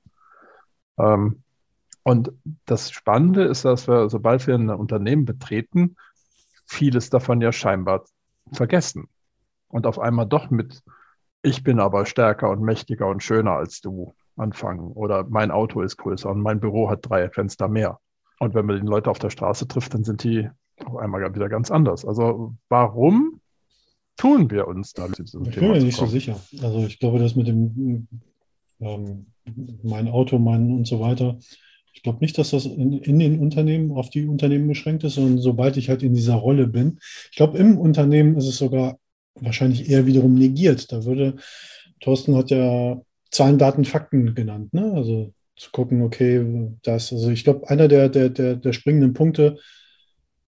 Ähm, 0.98 1.44
und 2.04 2.32
das 2.66 2.92
Spannende 2.92 3.46
ist, 3.46 3.66
dass 3.66 3.88
wir, 3.88 4.10
sobald 4.10 4.46
wir 4.46 4.56
ein 4.56 4.70
Unternehmen 4.70 5.26
betreten, 5.26 5.96
vieles 6.68 7.10
davon 7.10 7.42
ja 7.42 7.52
scheinbar 7.52 8.06
vergessen. 8.52 9.08
Und 9.68 9.88
auf 9.88 9.98
einmal 9.98 10.28
doch 10.28 10.50
mit, 10.52 10.84
ich 11.42 11.64
bin 11.64 11.80
aber 11.80 12.06
stärker 12.06 12.50
und 12.50 12.62
mächtiger 12.62 13.08
und 13.08 13.24
schöner 13.24 13.54
als 13.54 13.82
du 13.82 14.14
anfangen. 14.36 14.92
Oder 14.92 15.26
mein 15.28 15.52
Auto 15.52 15.82
ist 15.82 15.98
größer 15.98 16.30
und 16.30 16.42
mein 16.42 16.60
Büro 16.60 16.90
hat 16.90 17.10
drei 17.10 17.30
Fenster 17.30 17.68
mehr. 17.68 18.00
Und 18.40 18.54
wenn 18.54 18.66
man 18.66 18.82
die 18.82 18.88
Leute 18.88 19.10
auf 19.10 19.20
der 19.20 19.30
Straße 19.30 19.68
trifft, 19.68 19.94
dann 19.94 20.04
sind 20.04 20.24
die 20.24 20.50
auf 20.84 20.98
einmal 20.98 21.34
wieder 21.34 21.50
ganz 21.50 21.72
anders. 21.72 22.06
Also 22.06 22.54
warum 22.70 23.40
tun 24.18 24.50
wir 24.52 24.68
uns 24.68 24.94
da? 24.94 25.08
Ich 25.08 25.56
bin 25.56 25.72
mir 25.72 25.82
nicht 25.82 25.98
so 25.98 26.06
sicher. 26.06 26.40
Also 26.62 26.86
ich 26.86 27.00
glaube, 27.00 27.20
das 27.20 27.36
mit 27.36 27.48
dem 27.48 28.08
ähm, 28.80 29.28
mein 29.84 30.08
Auto, 30.08 30.38
mein 30.38 30.72
und 30.72 30.88
so 30.88 31.00
weiter. 31.00 31.38
Ich 31.94 32.04
glaube 32.04 32.20
nicht, 32.20 32.38
dass 32.38 32.52
das 32.52 32.66
in, 32.66 32.94
in, 32.94 33.20
den 33.20 33.40
Unternehmen 33.40 33.92
auf 33.92 34.10
die 34.10 34.26
Unternehmen 34.26 34.68
beschränkt 34.68 35.04
ist, 35.04 35.16
sondern 35.16 35.38
sobald 35.38 35.78
ich 35.78 35.90
halt 35.90 36.04
in 36.04 36.14
dieser 36.14 36.36
Rolle 36.36 36.68
bin. 36.68 37.00
Ich 37.32 37.38
glaube, 37.38 37.58
im 37.58 37.78
Unternehmen 37.78 38.36
ist 38.36 38.48
es 38.48 38.58
sogar 38.58 39.00
wahrscheinlich 39.36 39.90
eher 39.90 40.06
wiederum 40.06 40.36
negiert. 40.36 40.92
Da 40.92 41.06
würde, 41.06 41.38
Thorsten 42.02 42.36
hat 42.36 42.52
ja 42.52 43.02
Zahlen, 43.32 43.58
Daten, 43.58 43.86
Fakten 43.86 44.36
genannt. 44.36 44.74
Ne? 44.74 44.92
Also 44.94 45.34
zu 45.56 45.72
gucken, 45.72 46.02
okay, 46.02 46.70
das, 46.84 47.12
also 47.14 47.30
ich 47.30 47.44
glaube, 47.44 47.70
einer 47.70 47.88
der, 47.88 48.10
der, 48.10 48.30
der, 48.30 48.56
der 48.56 48.74
springenden 48.74 49.14
Punkte, 49.14 49.58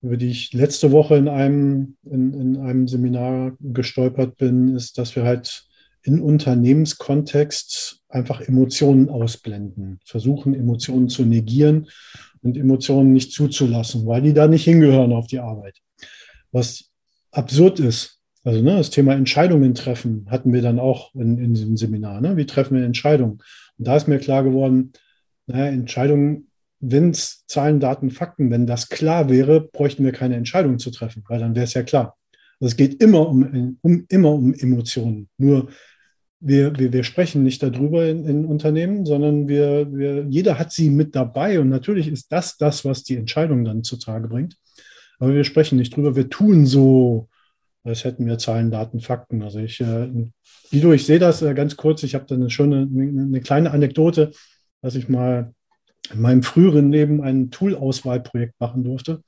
über 0.02 0.16
die 0.16 0.30
ich 0.30 0.52
letzte 0.52 0.92
Woche 0.92 1.16
in 1.16 1.28
einem, 1.28 1.96
in, 2.04 2.32
in 2.32 2.56
einem 2.58 2.88
Seminar 2.88 3.56
gestolpert 3.60 4.36
bin, 4.36 4.74
ist, 4.74 4.98
dass 4.98 5.16
wir 5.16 5.24
halt 5.24 5.66
in 6.02 6.20
Unternehmenskontext 6.20 8.00
einfach 8.08 8.40
Emotionen 8.40 9.08
ausblenden, 9.08 9.98
versuchen 10.04 10.54
Emotionen 10.54 11.08
zu 11.08 11.24
negieren 11.24 11.88
und 12.42 12.56
Emotionen 12.56 13.12
nicht 13.12 13.32
zuzulassen, 13.32 14.06
weil 14.06 14.22
die 14.22 14.32
da 14.32 14.46
nicht 14.46 14.64
hingehören 14.64 15.12
auf 15.12 15.26
die 15.26 15.40
Arbeit. 15.40 15.78
Was 16.52 16.90
absurd 17.32 17.80
ist, 17.80 18.20
also 18.44 18.62
ne, 18.62 18.76
das 18.76 18.90
Thema 18.90 19.14
Entscheidungen 19.14 19.74
treffen 19.74 20.26
hatten 20.30 20.52
wir 20.52 20.62
dann 20.62 20.78
auch 20.78 21.12
in, 21.16 21.38
in 21.38 21.54
diesem 21.54 21.76
Seminar. 21.76 22.20
Ne? 22.20 22.36
Wie 22.36 22.46
treffen 22.46 22.76
wir 22.76 22.84
Entscheidungen? 22.84 23.42
Und 23.78 23.87
da 23.87 23.97
ist 23.97 24.09
mir 24.09 24.18
klar 24.18 24.42
geworden, 24.42 24.92
naja, 25.47 25.66
Entscheidungen, 25.66 26.49
wenn 26.80 27.11
es 27.11 27.45
Zahlen, 27.47 27.80
Daten, 27.80 28.11
Fakten, 28.11 28.50
wenn 28.50 28.66
das 28.66 28.88
klar 28.88 29.28
wäre, 29.28 29.61
bräuchten 29.61 30.04
wir 30.04 30.12
keine 30.12 30.37
Entscheidungen 30.37 30.78
zu 30.78 30.90
treffen, 30.90 31.25
weil 31.28 31.40
dann 31.40 31.54
wäre 31.54 31.64
es 31.64 31.75
ja 31.75 31.83
klar. 31.83 32.16
Also 32.61 32.73
es 32.73 32.76
geht 32.76 33.02
immer 33.02 33.28
um, 33.28 33.78
um, 33.83 34.04
immer 34.09 34.33
um 34.33 34.54
Emotionen. 34.54 35.28
Nur 35.37 35.68
wir, 36.40 36.78
wir, 36.78 36.92
wir 36.92 37.04
sprechen 37.04 37.42
nicht 37.42 37.62
darüber 37.62 38.06
in, 38.06 38.25
in 38.26 38.45
Unternehmen, 38.45 39.06
sondern 39.06 39.49
wir, 39.49 39.92
wir, 39.92 40.26
jeder 40.28 40.59
hat 40.59 40.73
sie 40.73 40.90
mit 40.90 41.14
dabei. 41.14 41.61
Und 41.61 41.68
natürlich 41.68 42.09
ist 42.09 42.30
das 42.33 42.56
das, 42.56 42.85
was 42.85 43.02
die 43.02 43.16
Entscheidung 43.16 43.64
dann 43.64 43.85
zutage 43.85 44.28
bringt. 44.28 44.56
Aber 45.18 45.35
wir 45.35 45.45
sprechen 45.45 45.78
nicht 45.78 45.97
drüber. 45.97 46.14
Wir 46.14 46.28
tun 46.28 46.66
so, 46.66 47.28
als 47.86 48.04
hätten 48.04 48.26
wir 48.26 48.38
Zahlen, 48.38 48.70
Daten, 48.70 49.00
Fakten. 49.00 49.42
Also 49.42 49.60
ich, 49.60 49.80
äh, 49.80 50.08
Guido, 50.70 50.92
ich 50.92 51.06
sehe 51.06 51.18
das 51.18 51.42
äh, 51.42 51.54
ganz 51.54 51.76
kurz. 51.76 52.02
Ich 52.02 52.14
habe 52.14 52.26
da 52.26 52.34
eine 52.34 52.50
schöne, 52.50 52.88
eine, 52.92 53.22
eine 53.22 53.40
kleine 53.40 53.70
Anekdote, 53.70 54.32
dass 54.82 54.94
ich 54.94 55.08
mal 55.08 55.52
in 56.12 56.20
meinem 56.20 56.42
früheren 56.42 56.92
Leben 56.92 57.22
ein 57.22 57.50
Tool-Auswahlprojekt 57.50 58.54
machen 58.60 58.84
durfte 58.84 59.22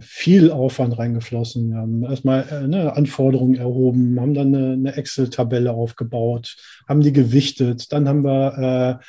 viel 0.00 0.50
Aufwand 0.50 0.98
reingeflossen. 0.98 1.70
Wir 1.70 1.78
haben 1.78 2.02
erstmal 2.04 2.46
äh, 2.50 2.66
ne, 2.66 2.94
Anforderungen 2.94 3.56
erhoben, 3.56 4.20
haben 4.20 4.34
dann 4.34 4.54
eine, 4.54 4.72
eine 4.72 4.96
Excel-Tabelle 4.96 5.72
aufgebaut, 5.72 6.56
haben 6.88 7.00
die 7.00 7.12
gewichtet. 7.12 7.92
Dann 7.92 8.08
haben 8.08 8.24
wir 8.24 9.00
äh, 9.00 9.04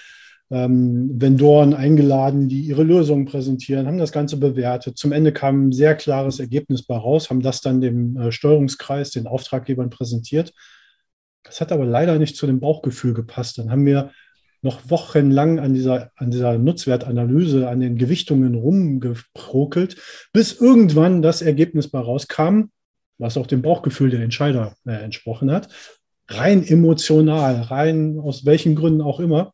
ähm, 0.51 1.09
Vendoren 1.13 1.73
eingeladen, 1.73 2.49
die 2.49 2.61
ihre 2.61 2.83
Lösungen 2.83 3.25
präsentieren, 3.25 3.87
haben 3.87 3.99
das 3.99 4.11
Ganze 4.11 4.37
bewertet. 4.37 4.97
Zum 4.97 5.11
Ende 5.11 5.31
kam 5.31 5.67
ein 5.67 5.71
sehr 5.71 5.95
klares 5.95 6.39
Ergebnis 6.39 6.83
bei 6.83 6.97
raus, 6.97 7.29
haben 7.29 7.41
das 7.41 7.61
dann 7.61 7.81
dem 7.81 8.17
äh, 8.17 8.31
Steuerungskreis, 8.31 9.11
den 9.11 9.27
Auftraggebern 9.27 9.89
präsentiert. 9.89 10.53
Das 11.43 11.61
hat 11.61 11.71
aber 11.71 11.85
leider 11.85 12.17
nicht 12.19 12.35
zu 12.35 12.47
dem 12.47 12.59
Bauchgefühl 12.59 13.13
gepasst. 13.13 13.57
Dann 13.57 13.71
haben 13.71 13.85
wir 13.85 14.11
noch 14.61 14.89
wochenlang 14.89 15.59
an 15.59 15.73
dieser, 15.73 16.11
an 16.15 16.31
dieser 16.31 16.57
Nutzwertanalyse, 16.57 17.69
an 17.69 17.79
den 17.79 17.97
Gewichtungen 17.97 18.55
rumgeprokelt, 18.55 19.97
bis 20.33 20.59
irgendwann 20.59 21.21
das 21.21 21.41
Ergebnis 21.41 21.89
bei 21.89 21.99
rauskam, 21.99 22.65
was 23.17 23.37
auch 23.37 23.47
dem 23.47 23.61
Bauchgefühl 23.61 24.09
der 24.09 24.21
Entscheider 24.21 24.75
äh, 24.85 24.93
entsprochen 24.93 25.51
hat. 25.51 25.69
Rein 26.27 26.65
emotional, 26.65 27.61
rein 27.61 28.19
aus 28.19 28.45
welchen 28.45 28.75
Gründen 28.75 29.01
auch 29.01 29.19
immer, 29.19 29.53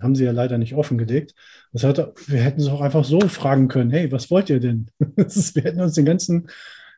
haben 0.00 0.14
sie 0.14 0.24
ja 0.24 0.32
leider 0.32 0.58
nicht 0.58 0.74
offengelegt. 0.74 1.34
Das 1.72 1.84
hat, 1.84 2.12
wir 2.26 2.40
hätten 2.40 2.60
es 2.60 2.68
auch 2.68 2.80
einfach 2.80 3.04
so 3.04 3.20
fragen 3.20 3.68
können: 3.68 3.90
Hey, 3.90 4.10
was 4.12 4.30
wollt 4.30 4.50
ihr 4.50 4.60
denn? 4.60 4.90
wir 4.98 5.62
hätten 5.62 5.80
uns 5.80 5.94
den 5.94 6.04
ganzen, 6.04 6.48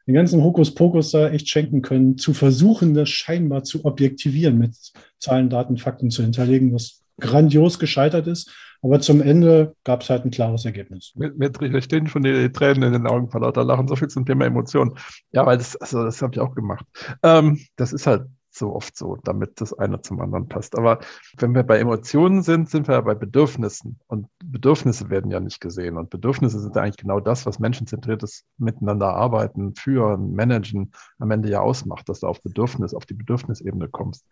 den 0.06 0.14
ganzen 0.14 0.42
Hokuspokus 0.42 1.10
da 1.10 1.30
echt 1.30 1.48
schenken 1.48 1.82
können, 1.82 2.18
zu 2.18 2.34
versuchen, 2.34 2.94
das 2.94 3.08
scheinbar 3.08 3.64
zu 3.64 3.84
objektivieren, 3.84 4.58
mit 4.58 4.74
Zahlen, 5.18 5.50
Daten, 5.50 5.78
Fakten 5.78 6.10
zu 6.10 6.22
hinterlegen, 6.22 6.72
was 6.74 7.02
grandios 7.20 7.78
gescheitert 7.78 8.26
ist. 8.26 8.50
Aber 8.84 9.00
zum 9.00 9.22
Ende 9.22 9.74
gab 9.82 10.02
es 10.02 10.10
halt 10.10 10.26
ein 10.26 10.30
klares 10.30 10.66
Ergebnis. 10.66 11.12
Mir, 11.14 11.32
mir 11.34 11.80
stehen 11.80 12.06
schon 12.06 12.22
die 12.22 12.52
Tränen 12.52 12.82
in 12.82 12.92
den 12.92 13.06
Augen 13.06 13.30
vor 13.30 13.40
lauter 13.40 13.64
Lachen. 13.64 13.88
So 13.88 13.96
viel 13.96 14.08
zum 14.08 14.26
Thema 14.26 14.44
Emotionen. 14.44 14.92
Ja, 15.32 15.46
weil 15.46 15.56
das, 15.56 15.74
also 15.76 16.04
das 16.04 16.20
habe 16.20 16.34
ich 16.34 16.40
auch 16.40 16.54
gemacht. 16.54 16.84
Ähm, 17.22 17.58
das 17.76 17.94
ist 17.94 18.06
halt 18.06 18.26
so 18.56 18.74
oft 18.74 18.96
so, 18.96 19.16
damit 19.24 19.60
das 19.60 19.72
eine 19.72 20.00
zum 20.00 20.20
anderen 20.20 20.48
passt. 20.48 20.76
Aber 20.76 21.00
wenn 21.38 21.54
wir 21.54 21.62
bei 21.62 21.78
Emotionen 21.78 22.42
sind, 22.42 22.68
sind 22.68 22.88
wir 22.88 22.94
ja 22.96 23.00
bei 23.00 23.14
Bedürfnissen. 23.14 23.98
Und 24.06 24.28
Bedürfnisse 24.44 25.10
werden 25.10 25.30
ja 25.30 25.40
nicht 25.40 25.60
gesehen. 25.60 25.96
Und 25.96 26.10
Bedürfnisse 26.10 26.60
sind 26.60 26.76
eigentlich 26.76 26.96
genau 26.96 27.20
das, 27.20 27.46
was 27.46 27.58
menschenzentriertes 27.58 28.44
Miteinander 28.58 29.14
arbeiten, 29.14 29.74
führen, 29.74 30.34
managen 30.34 30.92
am 31.18 31.30
Ende 31.30 31.50
ja 31.50 31.60
ausmacht, 31.60 32.08
dass 32.08 32.20
du 32.20 32.26
auf 32.26 32.42
Bedürfnis, 32.42 32.94
auf 32.94 33.06
die 33.06 33.14
Bedürfnisebene 33.14 33.88
kommst. 33.88 34.26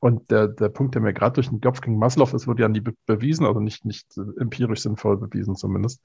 Und 0.00 0.30
der, 0.30 0.48
der 0.48 0.68
Punkt, 0.68 0.94
der 0.94 1.02
mir 1.02 1.12
gerade 1.12 1.34
durch 1.34 1.48
den 1.48 1.60
Kopf 1.60 1.80
ging, 1.80 1.98
Maslow, 1.98 2.34
es 2.34 2.46
wurde 2.46 2.62
ja 2.62 2.68
nie 2.68 2.82
bewiesen, 3.06 3.46
also 3.46 3.60
nicht, 3.60 3.84
nicht 3.84 4.06
empirisch 4.38 4.82
sinnvoll 4.82 5.16
bewiesen 5.16 5.56
zumindest. 5.56 6.00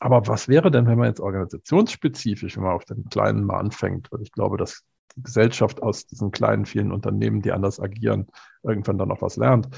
Aber 0.00 0.26
was 0.26 0.48
wäre 0.48 0.70
denn, 0.70 0.86
wenn 0.86 0.98
man 0.98 1.08
jetzt 1.08 1.20
organisationsspezifisch, 1.20 2.56
wenn 2.56 2.64
man 2.64 2.72
auf 2.72 2.84
den 2.84 3.04
Kleinen 3.08 3.44
mal 3.44 3.58
anfängt? 3.58 4.10
Weil 4.10 4.22
ich 4.22 4.32
glaube, 4.32 4.56
dass 4.56 4.84
Gesellschaft 5.16 5.82
aus 5.82 6.06
diesen 6.06 6.30
kleinen, 6.30 6.66
vielen 6.66 6.92
Unternehmen, 6.92 7.42
die 7.42 7.52
anders 7.52 7.80
agieren, 7.80 8.26
irgendwann 8.62 8.98
dann 8.98 9.08
noch 9.08 9.22
was 9.22 9.36
lernt. 9.36 9.68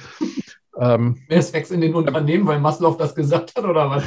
Ähm, 0.78 1.22
Mehr 1.28 1.42
Sex 1.42 1.70
in 1.70 1.80
den 1.80 1.94
Unternehmen, 1.94 2.46
weil 2.46 2.60
Maslow 2.60 2.96
das 2.96 3.14
gesagt 3.14 3.54
hat, 3.56 3.64
oder 3.64 3.90
was? 3.90 4.04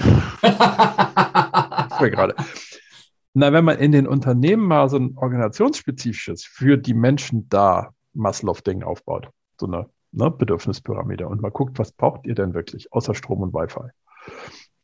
gerade. 2.11 2.35
Na, 3.33 3.53
wenn 3.53 3.65
man 3.65 3.77
in 3.77 3.91
den 3.91 4.07
Unternehmen 4.07 4.67
mal 4.67 4.89
so 4.89 4.97
ein 4.97 5.13
organisationsspezifisches 5.15 6.45
für 6.45 6.77
die 6.77 6.93
Menschen 6.93 7.47
da 7.49 7.93
Maslow-Ding 8.13 8.83
aufbaut, 8.83 9.29
so 9.59 9.67
eine 9.67 9.89
ne, 10.11 10.31
Bedürfnispyramide 10.31 11.27
und 11.27 11.41
mal 11.41 11.51
guckt, 11.51 11.79
was 11.79 11.91
braucht 11.91 12.25
ihr 12.25 12.35
denn 12.35 12.53
wirklich 12.53 12.91
außer 12.91 13.15
Strom 13.15 13.41
und 13.41 13.53
Wi-Fi? 13.53 13.89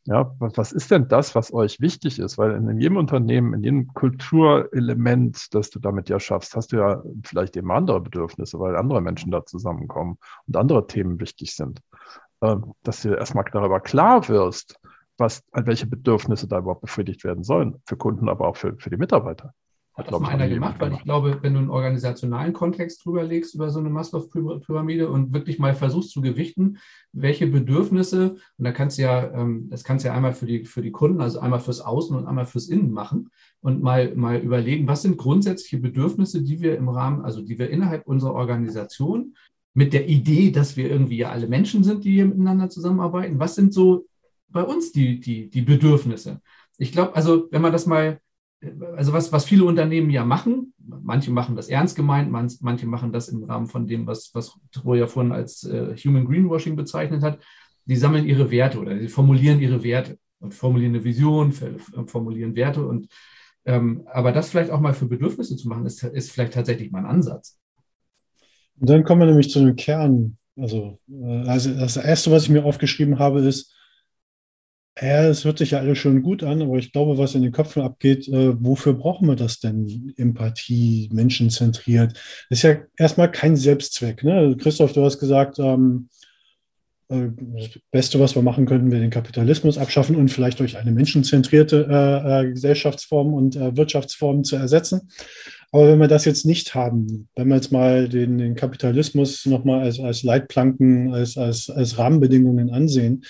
Ja, 0.08 0.36
was 0.38 0.72
ist 0.72 0.92
denn 0.92 1.08
das, 1.08 1.34
was 1.34 1.52
euch 1.52 1.80
wichtig 1.82 2.20
ist? 2.20 2.38
Weil 2.38 2.52
in 2.52 2.80
jedem 2.80 2.98
Unternehmen, 2.98 3.56
in 3.56 3.64
jedem 3.64 3.88
Kulturelement, 3.94 5.54
das 5.56 5.72
du 5.72 5.80
damit 5.80 6.10
ja 6.10 6.20
schaffst, 6.20 6.56
hast 6.56 6.72
du 6.72 6.78
ja 6.78 7.02
vielleicht 7.24 7.58
eben 7.58 7.72
andere 7.72 8.02
Bedürfnisse, 8.02 8.60
weil 8.60 8.76
andere 8.76 9.02
Menschen 9.02 9.32
da 9.32 9.44
zusammenkommen 9.44 10.20
und 10.46 10.58
andere 10.58 10.86
Themen 10.86 11.20
wichtig 11.20 11.56
sind. 11.56 11.82
Ähm, 12.42 12.76
dass 12.84 13.02
du 13.02 13.16
erstmal 13.16 13.46
darüber 13.52 13.80
klar 13.80 14.28
wirst, 14.30 14.80
was, 15.18 15.44
welche 15.54 15.88
Bedürfnisse 15.88 16.48
da 16.48 16.60
überhaupt 16.60 16.82
befriedigt 16.82 17.24
werden 17.24 17.44
sollen, 17.44 17.82
für 17.88 17.98
Kunden, 17.98 18.30
aber 18.30 18.48
auch 18.48 18.58
für, 18.58 18.76
für 18.78 18.92
die 18.92 18.98
Mitarbeiter. 18.98 19.56
Hat 19.96 20.12
das 20.12 20.20
mal 20.20 20.28
einer 20.28 20.50
gemacht, 20.50 20.76
weil 20.80 20.92
ich 20.92 21.04
glaube, 21.04 21.40
wenn 21.42 21.54
du 21.54 21.60
einen 21.60 21.70
organisationalen 21.70 22.52
Kontext 22.52 23.06
drüber 23.06 23.24
legst 23.24 23.56
über 23.56 23.70
so 23.70 23.80
eine 23.80 23.90
Maslow-Pyramide 23.90 25.10
und 25.10 25.32
wirklich 25.32 25.58
mal 25.58 25.74
versuchst 25.74 26.12
zu 26.12 26.20
gewichten, 26.20 26.80
welche 27.14 27.48
Bedürfnisse, 27.48 28.36
und 28.58 28.66
da 28.66 28.74
kannst 28.74 28.98
du 28.98 29.04
ja, 29.04 29.32
ähm, 29.34 29.70
das 29.70 29.86
kannst 29.86 30.04
du 30.04 30.10
ja 30.10 30.14
einmal 30.14 30.34
für 30.34 30.48
die, 30.48 30.66
für 30.66 30.82
die 30.82 30.92
Kunden, 30.92 31.22
also 31.22 31.40
einmal 31.40 31.62
fürs 31.62 31.80
Außen 31.80 32.14
und 32.14 32.28
einmal 32.28 32.46
fürs 32.46 32.68
Innen 32.68 32.92
machen 32.92 33.30
und 33.62 33.82
mal, 33.82 34.14
mal 34.16 34.38
überlegen, 34.38 34.86
was 34.86 35.02
sind 35.02 35.18
grundsätzliche 35.18 35.78
Bedürfnisse, 35.78 36.44
die 36.44 36.60
wir 36.60 36.78
im 36.78 36.90
Rahmen, 36.90 37.24
also 37.24 37.42
die 37.42 37.58
wir 37.58 37.70
innerhalb 37.70 38.06
unserer 38.06 38.34
Organisation 38.34 39.34
mit 39.74 39.94
der 39.94 40.10
Idee, 40.10 40.52
dass 40.52 40.76
wir 40.76 40.90
irgendwie 40.90 41.18
ja 41.18 41.30
alle 41.30 41.48
Menschen 41.48 41.86
sind, 41.86 42.04
die 42.04 42.12
hier 42.12 42.26
miteinander 42.26 42.70
zusammenarbeiten, 42.70 43.40
was 43.40 43.56
sind 43.56 43.74
so 43.74 44.08
bei 44.50 44.64
uns 44.64 44.92
die, 44.92 45.22
die, 45.22 45.50
die 45.50 45.62
Bedürfnisse? 45.62 46.42
Ich 46.78 46.92
glaube, 46.92 47.16
also 47.16 47.48
wenn 47.52 47.62
man 47.62 47.72
das 47.72 47.86
mal 47.86 48.20
also 48.96 49.14
was, 49.14 49.32
was 49.32 49.46
viele 49.46 49.66
Unternehmen 49.66 50.10
ja 50.10 50.26
machen, 50.26 50.74
manche 50.78 51.32
machen 51.32 51.56
das 51.56 51.70
ernst 51.70 51.96
gemeint, 51.96 52.32
manche 52.32 52.88
machen 52.88 53.12
das 53.12 53.30
im 53.30 53.44
Rahmen 53.44 53.68
von 53.68 53.88
dem, 53.88 54.08
was, 54.08 54.32
was 54.34 54.58
Troja 54.72 55.08
vorhin 55.08 55.32
als 55.32 55.64
äh, 55.64 55.96
Human 55.98 56.26
Greenwashing 56.26 56.76
bezeichnet 56.76 57.24
hat, 57.24 57.40
die 57.86 57.96
sammeln 57.96 58.26
ihre 58.26 58.52
Werte 58.52 58.80
oder 58.80 58.98
sie 59.00 59.08
formulieren 59.08 59.60
ihre 59.60 59.84
Werte 59.84 60.18
und 60.40 60.54
formulieren 60.54 60.96
eine 60.96 61.04
Vision, 61.04 61.52
formulieren 62.08 62.56
Werte 62.56 62.86
und 62.86 63.08
ähm, 63.66 64.04
aber 64.14 64.32
das 64.32 64.50
vielleicht 64.50 64.70
auch 64.70 64.80
mal 64.80 64.94
für 64.94 65.08
Bedürfnisse 65.08 65.58
zu 65.58 65.68
machen, 65.68 65.86
ist, 65.86 66.04
ist 66.04 66.32
vielleicht 66.32 66.54
tatsächlich 66.54 66.92
mal 66.92 67.00
ein 67.00 67.06
Ansatz. 67.08 67.60
Und 68.80 68.90
dann 68.90 69.04
kommen 69.04 69.22
wir 69.22 69.28
nämlich 69.28 69.50
zu 69.50 69.60
dem 69.60 69.76
Kern. 69.76 70.38
Also, 70.56 71.00
äh, 71.10 71.48
also 71.48 71.74
das 71.74 71.98
Erste, 71.98 72.32
was 72.32 72.44
ich 72.44 72.50
mir 72.50 72.64
aufgeschrieben 72.64 73.18
habe, 73.18 73.42
ist, 73.42 73.75
ja, 75.02 75.28
es 75.28 75.44
hört 75.44 75.58
sich 75.58 75.72
ja 75.72 75.80
alles 75.80 75.98
schön 75.98 76.24
gut 76.24 76.42
an, 76.44 76.62
aber 76.62 76.78
ich 76.78 76.94
glaube, 76.94 77.18
was 77.18 77.36
in 77.36 77.42
den 77.42 77.52
Köpfen 77.52 77.82
abgeht, 77.82 78.28
äh, 78.30 78.54
wofür 78.64 78.94
brauchen 78.94 79.28
wir 79.28 79.36
das 79.36 79.60
denn? 79.60 80.14
Empathie, 80.16 81.10
menschenzentriert. 81.12 82.18
Ist 82.50 82.64
ja 82.64 82.78
erstmal 82.98 83.30
kein 83.30 83.58
Selbstzweck. 83.58 84.24
Ne? 84.24 84.56
Christoph, 84.58 84.94
du 84.94 85.04
hast 85.04 85.20
gesagt, 85.20 85.60
ähm, 85.60 86.08
äh, 87.10 87.28
das 87.38 87.70
Beste, 87.92 88.20
was 88.22 88.36
wir 88.36 88.42
machen 88.42 88.66
könnten, 88.66 88.92
wir 88.92 89.00
den 89.00 89.10
Kapitalismus 89.10 89.78
abschaffen 89.78 90.16
und 90.16 90.30
vielleicht 90.30 90.60
durch 90.60 90.78
eine 90.78 90.92
menschenzentrierte 90.92 91.88
äh, 91.90 92.42
äh, 92.42 92.52
Gesellschaftsform 92.52 93.34
und 93.34 93.58
äh, 93.58 93.76
Wirtschaftsform 93.76 94.46
zu 94.46 94.56
ersetzen. 94.56 95.10
Aber 95.74 95.90
wenn 95.90 96.00
wir 96.00 96.08
das 96.08 96.24
jetzt 96.24 96.46
nicht 96.46 96.74
haben, 96.74 97.28
wenn 97.36 97.50
wir 97.50 97.56
jetzt 97.56 97.74
mal 97.74 98.08
den, 98.08 98.38
den 98.38 98.56
Kapitalismus 98.56 99.46
nochmal 99.46 99.82
als, 99.82 100.00
als 100.00 100.24
Leitplanken, 100.24 101.14
als, 101.14 101.38
als, 101.38 101.70
als 101.70 101.98
Rahmenbedingungen 101.98 102.70
ansehen, 102.70 103.26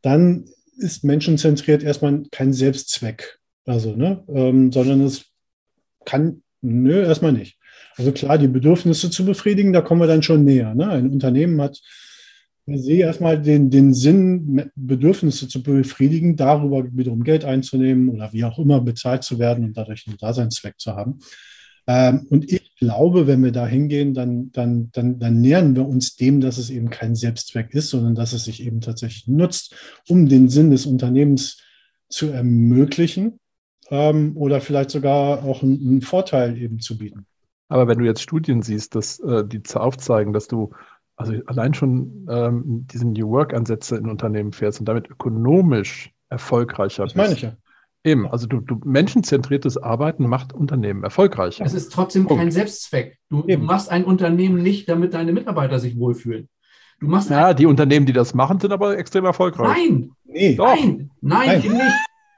dann 0.00 0.44
ist 0.78 1.04
menschenzentriert 1.04 1.82
erstmal 1.82 2.22
kein 2.30 2.52
Selbstzweck. 2.52 3.38
Also, 3.66 3.94
ne, 3.94 4.24
ähm, 4.28 4.72
sondern 4.72 5.02
es 5.02 5.26
kann, 6.04 6.42
nö, 6.62 7.02
erstmal 7.02 7.32
nicht. 7.32 7.58
Also 7.96 8.12
klar, 8.12 8.38
die 8.38 8.48
Bedürfnisse 8.48 9.10
zu 9.10 9.24
befriedigen, 9.24 9.72
da 9.72 9.80
kommen 9.80 10.00
wir 10.00 10.06
dann 10.06 10.22
schon 10.22 10.44
näher. 10.44 10.74
Ne? 10.74 10.88
Ein 10.88 11.10
Unternehmen 11.10 11.60
hat 11.60 11.80
per 12.64 12.78
se 12.78 12.92
erstmal 12.92 13.42
den, 13.42 13.70
den 13.70 13.92
Sinn, 13.92 14.70
Bedürfnisse 14.76 15.48
zu 15.48 15.62
befriedigen, 15.62 16.36
darüber 16.36 16.84
wiederum 16.96 17.24
Geld 17.24 17.44
einzunehmen 17.44 18.08
oder 18.10 18.32
wie 18.32 18.44
auch 18.44 18.58
immer 18.58 18.80
bezahlt 18.80 19.24
zu 19.24 19.38
werden 19.38 19.64
und 19.64 19.76
dadurch 19.76 20.06
einen 20.06 20.16
Daseinszweck 20.16 20.78
zu 20.78 20.94
haben. 20.94 21.18
Ähm, 21.88 22.26
und 22.28 22.52
ich 22.52 22.76
glaube, 22.76 23.26
wenn 23.26 23.42
wir 23.42 23.50
da 23.50 23.66
hingehen, 23.66 24.12
dann, 24.12 24.52
dann, 24.52 24.90
dann, 24.92 25.18
dann 25.18 25.40
nähern 25.40 25.74
wir 25.74 25.88
uns 25.88 26.16
dem, 26.16 26.42
dass 26.42 26.58
es 26.58 26.68
eben 26.68 26.90
kein 26.90 27.14
Selbstzweck 27.14 27.72
ist, 27.72 27.88
sondern 27.88 28.14
dass 28.14 28.34
es 28.34 28.44
sich 28.44 28.62
eben 28.62 28.82
tatsächlich 28.82 29.26
nutzt, 29.26 29.74
um 30.06 30.28
den 30.28 30.50
Sinn 30.50 30.70
des 30.70 30.84
Unternehmens 30.84 31.62
zu 32.10 32.28
ermöglichen 32.28 33.40
ähm, 33.90 34.36
oder 34.36 34.60
vielleicht 34.60 34.90
sogar 34.90 35.42
auch 35.44 35.62
einen, 35.62 35.80
einen, 35.80 36.02
Vorteil 36.02 36.58
eben 36.58 36.78
zu 36.78 36.98
bieten. 36.98 37.26
Aber 37.68 37.88
wenn 37.88 37.98
du 37.98 38.04
jetzt 38.04 38.22
Studien 38.22 38.60
siehst, 38.60 38.94
dass 38.94 39.18
äh, 39.20 39.44
die 39.46 39.62
aufzeigen, 39.74 40.34
dass 40.34 40.46
du 40.46 40.70
also 41.16 41.32
allein 41.46 41.72
schon 41.72 42.26
ähm, 42.30 42.86
diese 42.92 43.06
New 43.06 43.30
Work-Ansätze 43.30 43.96
in 43.96 44.10
Unternehmen 44.10 44.52
fährst 44.52 44.78
und 44.78 44.86
damit 44.86 45.08
ökonomisch 45.08 46.12
erfolgreicher 46.28 47.04
das 47.04 47.14
bist. 47.14 47.18
Das 47.18 47.26
meine 47.26 47.34
ich 47.34 47.42
ja. 47.42 47.67
Eben, 48.08 48.26
also 48.26 48.46
du, 48.46 48.60
du 48.60 48.80
menschenzentriertes 48.86 49.76
Arbeiten 49.76 50.26
macht 50.26 50.54
Unternehmen 50.54 51.04
erfolgreicher. 51.04 51.62
Es 51.66 51.74
ist 51.74 51.92
trotzdem 51.92 52.24
Punkt. 52.24 52.40
kein 52.40 52.50
Selbstzweck. 52.50 53.18
Du, 53.28 53.42
du, 53.42 53.58
machst 53.58 53.90
ein 53.90 54.04
Unternehmen 54.04 54.62
nicht, 54.62 54.88
damit 54.88 55.12
deine 55.12 55.34
Mitarbeiter 55.34 55.78
sich 55.78 55.98
wohlfühlen. 55.98 56.48
Du 57.00 57.06
machst 57.06 57.28
ja, 57.28 57.52
die 57.52 57.66
Unternehmen, 57.66 58.06
die 58.06 58.14
das 58.14 58.32
machen, 58.32 58.58
sind 58.60 58.72
aber 58.72 58.96
extrem 58.96 59.26
erfolgreich. 59.26 59.76
Nein, 59.76 60.10
nee. 60.24 60.56
nein, 60.56 61.10
nein, 61.20 61.60
nein, 61.60 61.60
nicht. 61.60 61.96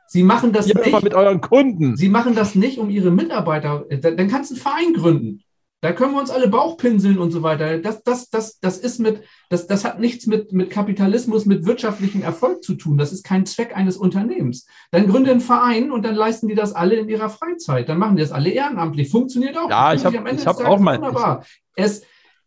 Sie 0.09 0.25
machen 0.25 0.53
das 0.53 0.67
ja, 0.67 0.81
nicht. 0.81 1.05
mit 1.05 1.15
euren 1.15 1.41
Kunden. 1.41 1.97
Sie 1.97 2.09
machen 2.09 2.35
das 2.35 2.57
nicht, 2.57 2.79
um 2.79 2.91
ihre 2.91 3.13
Mitarbeiter. 3.13 3.85
Dann 3.89 4.27
kannst 4.27 4.51
du 4.51 4.57
einen 4.57 4.63
Verein 4.63 4.93
gründen. 4.95 5.45
Da 5.83 5.93
können 5.93 6.13
wir 6.13 6.21
uns 6.21 6.31
alle 6.31 6.49
Bauchpinseln 6.49 7.19
und 7.19 7.31
so 7.31 7.43
weiter. 7.43 7.79
Das, 7.79 8.03
das, 8.03 8.29
das, 8.29 8.61
das 8.61 8.77
ist 8.77 8.99
mit, 8.99 9.23
das, 9.49 9.67
das 9.67 9.85
hat 9.85 9.99
nichts 9.99 10.27
mit, 10.27 10.53
mit 10.53 10.69
Kapitalismus, 10.69 11.47
mit 11.47 11.65
wirtschaftlichem 11.65 12.23
Erfolg 12.23 12.63
zu 12.63 12.75
tun. 12.75 12.99
Das 12.99 13.13
ist 13.13 13.25
kein 13.25 13.47
Zweck 13.47 13.75
eines 13.75 13.97
Unternehmens. 13.97 14.67
Dann 14.91 15.07
gründe 15.07 15.31
einen 15.31 15.41
Verein 15.41 15.91
und 15.91 16.03
dann 16.03 16.15
leisten 16.15 16.49
die 16.49 16.55
das 16.55 16.75
alle 16.75 16.97
in 16.97 17.09
ihrer 17.09 17.31
Freizeit. 17.31 17.89
Dann 17.89 17.99
machen 17.99 18.17
die 18.17 18.23
das 18.23 18.33
alle 18.33 18.51
ehrenamtlich. 18.51 19.11
Funktioniert 19.11 19.57
auch. 19.57 19.71
Ja, 19.71 19.95
ich 19.95 20.05
habe 20.05 20.19
hab 20.19 20.65
auch 20.67 20.79
mal. 20.81 20.99
Wunderbar. 20.99 21.47
Es, 21.77 22.03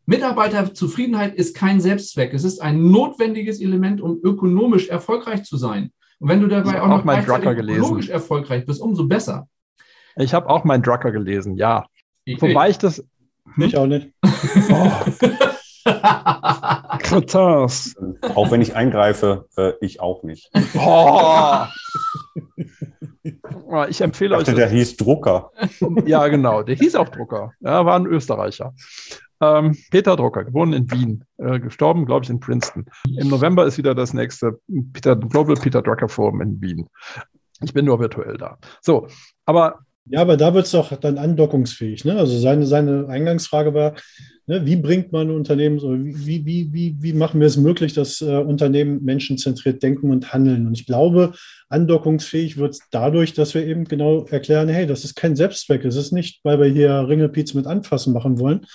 Mitarbeiterzufriedenheit 0.05 1.33
ist 1.33 1.55
kein 1.55 1.81
Selbstzweck. 1.81 2.33
Es 2.33 2.43
ist 2.43 2.61
ein 2.61 2.91
notwendiges 2.91 3.59
Element, 3.61 3.99
um 3.99 4.19
ökonomisch 4.21 4.89
erfolgreich 4.89 5.43
zu 5.43 5.57
sein. 5.57 5.91
Und 6.19 6.29
wenn 6.29 6.41
du 6.41 6.47
dabei 6.47 6.81
auch, 6.81 6.89
auch 6.89 7.03
noch 7.03 7.43
ökologisch 7.43 8.09
erfolgreich 8.09 8.65
bist, 8.65 8.81
umso 8.81 9.07
besser. 9.07 9.47
Ich 10.17 10.33
habe 10.35 10.49
auch 10.49 10.63
meinen 10.63 10.83
Drucker 10.83 11.11
gelesen, 11.11 11.55
ja. 11.55 11.87
Ich, 12.25 12.41
Wobei 12.41 12.69
ich 12.69 12.77
das, 12.77 13.03
hm? 13.55 13.63
Ich 13.63 13.77
auch 13.77 13.87
nicht. 13.87 14.09
Oh. 15.85 15.89
Kratas. 16.99 17.93
Auch 18.35 18.51
wenn 18.51 18.61
ich 18.61 18.73
eingreife, 18.73 19.47
äh, 19.57 19.73
ich 19.81 19.99
auch 19.99 20.23
nicht. 20.23 20.49
Oh. 20.75 21.65
Ich 23.89 23.99
empfehle 24.01 24.37
ich 24.37 24.45
dachte, 24.45 24.51
euch. 24.51 24.57
Der 24.57 24.69
hieß 24.69 24.95
Drucker. 24.95 25.51
Ja, 26.05 26.27
genau. 26.29 26.63
Der 26.63 26.75
hieß 26.75 26.95
auch 26.95 27.09
Drucker. 27.09 27.51
Ja, 27.59 27.85
war 27.85 27.99
ein 27.99 28.05
Österreicher. 28.05 28.73
Ähm, 29.41 29.75
Peter 29.91 30.15
Drucker, 30.15 30.45
geboren 30.45 30.71
in 30.73 30.89
Wien, 30.91 31.25
äh, 31.37 31.59
gestorben, 31.59 32.05
glaube 32.05 32.23
ich, 32.23 32.29
in 32.29 32.39
Princeton. 32.39 32.85
Im 33.17 33.27
November 33.27 33.65
ist 33.65 33.77
wieder 33.77 33.93
das 33.93 34.13
nächste 34.13 34.59
Peter, 34.93 35.17
Global 35.17 35.55
Peter 35.55 35.81
Drucker 35.81 36.07
Forum 36.07 36.41
in 36.41 36.61
Wien. 36.61 36.87
Ich 37.61 37.73
bin 37.73 37.85
nur 37.85 37.99
virtuell 37.99 38.37
da. 38.37 38.57
So, 38.81 39.07
aber 39.45 39.79
ja, 40.05 40.19
aber 40.19 40.35
da 40.35 40.53
wird 40.53 40.65
es 40.65 40.71
doch 40.71 40.95
dann 40.97 41.17
andockungsfähig. 41.17 42.03
Ne? 42.03 42.17
Also 42.17 42.37
seine, 42.37 42.65
seine 42.65 43.07
Eingangsfrage 43.07 43.73
war, 43.73 43.95
ne, 44.47 44.65
wie 44.65 44.75
bringt 44.75 45.13
man 45.13 45.31
Unternehmen, 45.31 45.79
so, 45.79 45.93
wie, 45.97 46.45
wie, 46.45 46.73
wie, 46.73 46.97
wie 46.99 47.13
machen 47.13 47.39
wir 47.39 47.47
es 47.47 47.55
möglich, 47.55 47.93
dass 47.93 48.21
äh, 48.21 48.35
Unternehmen 48.37 49.03
menschenzentriert 49.03 49.81
denken 49.81 50.11
und 50.11 50.33
handeln? 50.33 50.67
Und 50.67 50.77
ich 50.77 50.85
glaube, 50.85 51.33
andockungsfähig 51.69 52.57
wird 52.57 52.73
es 52.73 52.81
dadurch, 52.91 53.33
dass 53.33 53.53
wir 53.53 53.65
eben 53.65 53.85
genau 53.85 54.25
erklären, 54.25 54.67
hey, 54.67 54.85
das 54.85 55.05
ist 55.05 55.15
kein 55.15 55.37
Selbstzweck. 55.37 55.85
Es 55.85 55.95
ist 55.95 56.11
nicht, 56.11 56.41
weil 56.43 56.59
wir 56.59 56.67
hier 56.67 57.07
Ringelpiez 57.07 57.53
mit 57.53 57.65
Anfassen 57.65 58.11
machen 58.11 58.39
wollen, 58.39 58.65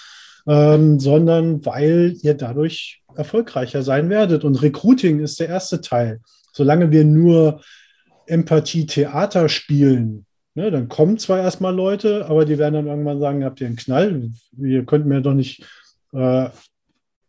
ähm, 0.46 0.98
sondern 0.98 1.64
weil 1.66 2.14
ihr 2.22 2.34
dadurch 2.34 3.02
erfolgreicher 3.14 3.82
sein 3.82 4.08
werdet. 4.08 4.44
Und 4.44 4.62
Recruiting 4.62 5.20
ist 5.20 5.40
der 5.40 5.48
erste 5.48 5.82
Teil. 5.82 6.20
Solange 6.52 6.90
wir 6.90 7.04
nur 7.04 7.60
Empathie-Theater 8.26 9.50
spielen, 9.50 10.24
Ne, 10.58 10.72
dann 10.72 10.88
kommen 10.88 11.18
zwar 11.18 11.38
erstmal 11.38 11.72
Leute, 11.72 12.26
aber 12.26 12.44
die 12.44 12.58
werden 12.58 12.74
dann 12.74 12.88
irgendwann 12.88 13.20
sagen, 13.20 13.44
habt 13.44 13.60
ihr 13.60 13.68
einen 13.68 13.76
Knall? 13.76 14.28
Ihr 14.60 14.84
könnt 14.84 15.06
mir 15.06 15.20
doch 15.20 15.32
nicht, 15.32 15.62
äh, 16.12 16.48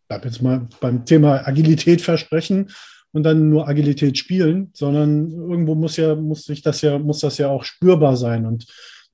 bleib 0.07 0.25
jetzt 0.25 0.41
mal 0.41 0.67
beim 0.81 1.05
Thema 1.05 1.47
Agilität 1.47 2.01
versprechen 2.01 2.71
und 3.11 3.21
dann 3.21 3.51
nur 3.51 3.67
Agilität 3.67 4.17
spielen, 4.17 4.71
sondern 4.73 5.29
irgendwo 5.29 5.75
muss 5.75 5.95
ja, 5.97 6.15
muss 6.15 6.45
sich 6.45 6.63
das 6.63 6.81
ja, 6.81 6.97
muss 6.97 7.19
das 7.19 7.37
ja 7.37 7.49
auch 7.49 7.63
spürbar 7.63 8.17
sein. 8.17 8.47
Und 8.47 8.65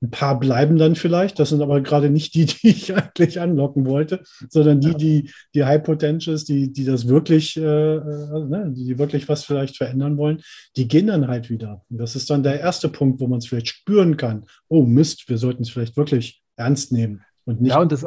ein 0.02 0.10
paar 0.10 0.38
bleiben 0.38 0.76
dann 0.76 0.94
vielleicht. 0.94 1.38
Das 1.38 1.50
sind 1.50 1.62
aber 1.62 1.80
gerade 1.80 2.10
nicht 2.10 2.34
die, 2.34 2.44
die 2.46 2.68
ich 2.68 2.94
eigentlich 2.94 3.40
anlocken 3.40 3.86
wollte, 3.86 4.22
sondern 4.48 4.80
die, 4.80 4.94
die, 4.94 5.30
die 5.54 5.64
High 5.64 5.82
Potentials, 5.82 6.44
die, 6.44 6.72
die 6.72 6.84
das 6.84 7.08
wirklich, 7.08 7.56
äh, 7.56 7.60
äh, 7.62 8.44
ne, 8.44 8.72
die 8.74 8.98
wirklich 8.98 9.28
was 9.28 9.44
vielleicht 9.44 9.76
verändern 9.76 10.16
wollen, 10.16 10.42
die 10.76 10.88
gehen 10.88 11.06
dann 11.06 11.28
halt 11.28 11.50
wieder. 11.50 11.82
Und 11.90 11.98
das 11.98 12.16
ist 12.16 12.30
dann 12.30 12.42
der 12.42 12.60
erste 12.60 12.88
Punkt, 12.88 13.20
wo 13.20 13.26
man 13.26 13.38
es 13.38 13.46
vielleicht 13.46 13.68
spüren 13.68 14.16
kann. 14.16 14.44
Oh 14.68 14.82
Mist, 14.82 15.28
wir 15.28 15.38
sollten 15.38 15.62
es 15.62 15.70
vielleicht 15.70 15.96
wirklich 15.96 16.42
ernst 16.56 16.92
nehmen 16.92 17.22
und 17.44 17.60
nicht. 17.60 17.70
Ja, 17.70 17.80
und 17.80 17.92
das, 17.92 18.04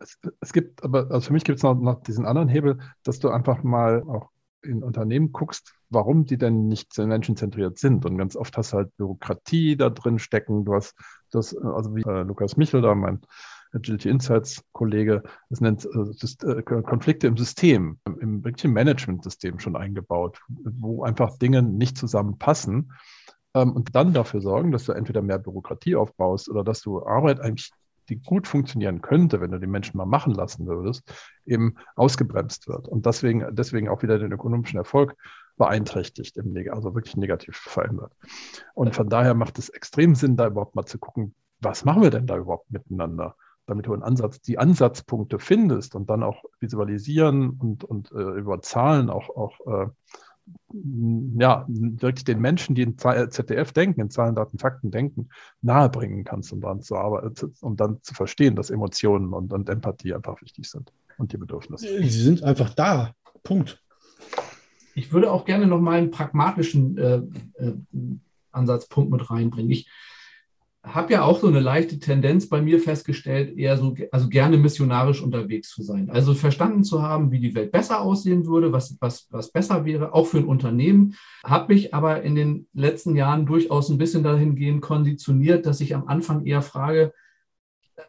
es, 0.00 0.18
es 0.40 0.52
gibt, 0.52 0.82
aber 0.84 1.10
also 1.10 1.28
für 1.28 1.32
mich 1.32 1.44
gibt 1.44 1.58
es 1.58 1.62
noch, 1.62 1.74
noch 1.74 2.02
diesen 2.02 2.26
anderen 2.26 2.48
Hebel, 2.48 2.78
dass 3.02 3.18
du 3.18 3.30
einfach 3.30 3.62
mal 3.62 4.02
auch 4.02 4.30
in 4.62 4.82
Unternehmen 4.82 5.32
guckst, 5.32 5.74
warum 5.90 6.24
die 6.24 6.38
denn 6.38 6.68
nicht 6.68 6.96
menschenzentriert 6.98 7.78
sind. 7.78 8.04
Und 8.04 8.18
ganz 8.18 8.36
oft 8.36 8.56
hast 8.56 8.72
du 8.72 8.78
halt 8.78 8.96
Bürokratie 8.96 9.76
da 9.76 9.90
drin 9.90 10.18
stecken. 10.18 10.64
Du 10.64 10.74
hast 10.74 10.94
das, 11.30 11.56
also 11.56 11.94
wie 11.94 12.02
äh, 12.02 12.22
Lukas 12.22 12.56
Michel 12.56 12.82
da, 12.82 12.94
mein 12.94 13.20
Agility 13.72 14.08
Insights 14.08 14.62
Kollege, 14.72 15.22
das 15.50 15.60
nennt 15.60 15.84
äh, 15.84 16.14
das, 16.20 16.36
äh, 16.42 16.62
Konflikte 16.62 17.26
im 17.26 17.36
System, 17.36 17.98
im 18.20 18.44
wirklichen 18.44 18.72
Management-System 18.72 19.58
schon 19.58 19.76
eingebaut, 19.76 20.40
wo 20.48 21.02
einfach 21.02 21.38
Dinge 21.38 21.62
nicht 21.62 21.98
zusammenpassen 21.98 22.92
ähm, 23.54 23.72
und 23.72 23.94
dann 23.94 24.12
dafür 24.12 24.40
sorgen, 24.40 24.72
dass 24.72 24.84
du 24.84 24.92
entweder 24.92 25.22
mehr 25.22 25.38
Bürokratie 25.38 25.96
aufbaust 25.96 26.48
oder 26.48 26.64
dass 26.64 26.80
du 26.80 27.04
Arbeit 27.04 27.40
eigentlich 27.40 27.70
die 28.08 28.16
gut 28.16 28.46
funktionieren 28.46 29.00
könnte, 29.00 29.40
wenn 29.40 29.50
du 29.50 29.58
die 29.58 29.66
Menschen 29.66 29.96
mal 29.96 30.06
machen 30.06 30.34
lassen 30.34 30.66
würdest, 30.66 31.02
eben 31.46 31.76
ausgebremst 31.96 32.68
wird 32.68 32.88
und 32.88 33.06
deswegen, 33.06 33.46
deswegen 33.54 33.88
auch 33.88 34.02
wieder 34.02 34.18
den 34.18 34.32
ökonomischen 34.32 34.78
Erfolg 34.78 35.16
beeinträchtigt, 35.56 36.36
im 36.36 36.54
also 36.70 36.94
wirklich 36.94 37.16
negativ 37.16 37.56
verändert. 37.56 38.12
Und 38.74 38.94
von 38.94 39.08
daher 39.08 39.34
macht 39.34 39.58
es 39.58 39.68
extrem 39.68 40.14
Sinn, 40.14 40.36
da 40.36 40.46
überhaupt 40.46 40.74
mal 40.74 40.86
zu 40.86 40.98
gucken, 40.98 41.34
was 41.60 41.84
machen 41.84 42.02
wir 42.02 42.10
denn 42.10 42.26
da 42.26 42.36
überhaupt 42.36 42.70
miteinander? 42.70 43.34
damit 43.68 43.86
du 43.86 43.92
einen 43.92 44.02
Ansatz, 44.02 44.40
die 44.40 44.58
Ansatzpunkte 44.58 45.38
findest 45.38 45.94
und 45.94 46.08
dann 46.08 46.22
auch 46.22 46.42
visualisieren 46.58 47.50
und, 47.50 47.84
und 47.84 48.10
äh, 48.12 48.38
über 48.38 48.62
Zahlen 48.62 49.10
auch, 49.10 49.28
auch 49.28 49.60
äh, 49.66 49.86
ja, 50.72 51.64
wirklich 51.68 52.24
den 52.24 52.40
Menschen, 52.40 52.74
die 52.74 52.82
in 52.82 52.98
ZDF 52.98 53.72
denken, 53.72 54.00
in 54.00 54.10
Zahlen, 54.10 54.34
Daten, 54.34 54.58
Fakten 54.58 54.90
denken, 54.90 55.28
nahebringen 55.62 56.24
kannst, 56.24 56.52
um 56.52 56.60
dann 56.60 56.82
zu 56.82 56.96
arbeiten, 56.96 57.54
um 57.60 57.76
dann 57.76 58.02
zu 58.02 58.14
verstehen, 58.14 58.54
dass 58.54 58.70
Emotionen 58.70 59.32
und, 59.32 59.52
und 59.52 59.68
Empathie 59.68 60.14
einfach 60.14 60.40
wichtig 60.42 60.68
sind 60.68 60.92
und 61.16 61.32
die 61.32 61.38
Bedürfnisse. 61.38 61.86
Sie 61.86 62.22
sind 62.22 62.42
einfach 62.42 62.74
da. 62.74 63.12
Punkt. 63.42 63.82
Ich 64.94 65.12
würde 65.12 65.30
auch 65.30 65.44
gerne 65.44 65.66
noch 65.66 65.80
mal 65.80 65.98
einen 65.98 66.10
pragmatischen 66.10 66.98
äh, 66.98 67.22
äh, 67.54 67.72
Ansatzpunkt 68.52 69.10
mit 69.10 69.30
reinbringen. 69.30 69.70
Ich 69.70 69.88
habe 70.94 71.12
ja 71.12 71.22
auch 71.22 71.40
so 71.40 71.46
eine 71.46 71.60
leichte 71.60 71.98
Tendenz 71.98 72.48
bei 72.48 72.60
mir 72.60 72.80
festgestellt, 72.80 73.56
eher 73.56 73.76
so, 73.76 73.94
also 74.12 74.28
gerne 74.28 74.56
missionarisch 74.56 75.22
unterwegs 75.22 75.70
zu 75.70 75.82
sein. 75.82 76.10
Also 76.10 76.34
verstanden 76.34 76.84
zu 76.84 77.02
haben, 77.02 77.30
wie 77.30 77.40
die 77.40 77.54
Welt 77.54 77.72
besser 77.72 78.00
aussehen 78.00 78.46
würde, 78.46 78.72
was, 78.72 78.96
was, 79.00 79.28
was 79.30 79.50
besser 79.50 79.84
wäre, 79.84 80.14
auch 80.14 80.26
für 80.26 80.38
ein 80.38 80.46
Unternehmen. 80.46 81.14
Habe 81.44 81.74
mich 81.74 81.94
aber 81.94 82.22
in 82.22 82.34
den 82.34 82.68
letzten 82.72 83.16
Jahren 83.16 83.46
durchaus 83.46 83.88
ein 83.88 83.98
bisschen 83.98 84.22
dahingehend 84.22 84.80
konditioniert, 84.80 85.66
dass 85.66 85.80
ich 85.80 85.94
am 85.94 86.06
Anfang 86.08 86.44
eher 86.44 86.62
frage 86.62 87.12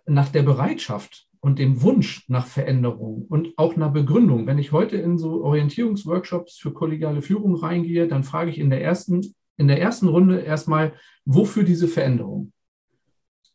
nach 0.05 0.29
der 0.29 0.43
Bereitschaft 0.43 1.27
und 1.41 1.59
dem 1.59 1.81
Wunsch 1.81 2.25
nach 2.27 2.45
Veränderung 2.45 3.25
und 3.29 3.57
auch 3.57 3.75
nach 3.75 3.93
Begründung. 3.93 4.45
Wenn 4.45 4.57
ich 4.57 4.71
heute 4.71 4.97
in 4.97 5.17
so 5.17 5.43
Orientierungsworkshops 5.43 6.57
für 6.57 6.73
kollegiale 6.73 7.21
Führung 7.21 7.55
reingehe, 7.55 8.07
dann 8.07 8.23
frage 8.23 8.51
ich 8.51 8.59
in 8.59 8.69
der 8.69 8.83
ersten, 8.83 9.33
in 9.57 9.67
der 9.67 9.81
ersten 9.81 10.07
Runde 10.07 10.39
erstmal, 10.39 10.93
wofür 11.25 11.63
diese 11.63 11.87
Veränderung? 11.87 12.51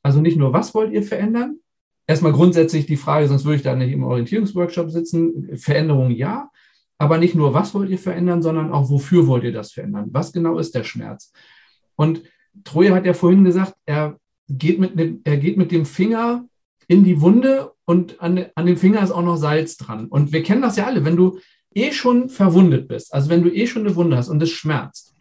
Also 0.04 0.20
nicht 0.20 0.36
nur, 0.36 0.52
was 0.52 0.74
wollt 0.74 0.92
ihr 0.92 1.02
verändern? 1.02 1.58
Erstmal 2.06 2.32
grundsätzlich 2.32 2.84
die 2.86 2.98
Frage, 2.98 3.26
sonst 3.26 3.44
würde 3.44 3.56
ich 3.56 3.62
da 3.62 3.74
nicht 3.74 3.92
im 3.92 4.04
Orientierungsworkshop 4.04 4.90
sitzen. 4.90 5.56
Veränderung 5.56 6.10
ja, 6.10 6.50
aber 6.98 7.16
nicht 7.16 7.34
nur, 7.34 7.54
was 7.54 7.74
wollt 7.74 7.88
ihr 7.88 7.98
verändern, 7.98 8.42
sondern 8.42 8.70
auch, 8.70 8.90
wofür 8.90 9.26
wollt 9.26 9.44
ihr 9.44 9.52
das 9.52 9.72
verändern? 9.72 10.10
Was 10.12 10.32
genau 10.32 10.58
ist 10.58 10.74
der 10.74 10.84
Schmerz? 10.84 11.32
Und 11.96 12.22
Troje 12.64 12.94
hat 12.94 13.06
ja 13.06 13.14
vorhin 13.14 13.44
gesagt, 13.44 13.74
er 13.86 14.18
geht 14.48 14.78
mit, 14.78 14.98
dem, 14.98 15.22
er 15.24 15.38
geht 15.38 15.56
mit 15.56 15.72
dem 15.72 15.86
Finger 15.86 16.44
in 16.86 17.02
die 17.02 17.22
Wunde 17.22 17.72
und 17.86 18.20
an, 18.20 18.44
an 18.54 18.66
dem 18.66 18.76
Finger 18.76 19.02
ist 19.02 19.10
auch 19.10 19.24
noch 19.24 19.36
Salz 19.36 19.78
dran. 19.78 20.06
Und 20.08 20.32
wir 20.32 20.42
kennen 20.42 20.60
das 20.62 20.76
ja 20.76 20.84
alle. 20.84 21.06
Wenn 21.06 21.16
du 21.16 21.38
eh 21.74 21.92
schon 21.92 22.28
verwundet 22.28 22.88
bist, 22.88 23.14
also 23.14 23.30
wenn 23.30 23.42
du 23.42 23.50
eh 23.50 23.66
schon 23.66 23.86
eine 23.86 23.96
Wunde 23.96 24.18
hast 24.18 24.28
und 24.28 24.42
es 24.42 24.50
schmerzt 24.50 25.14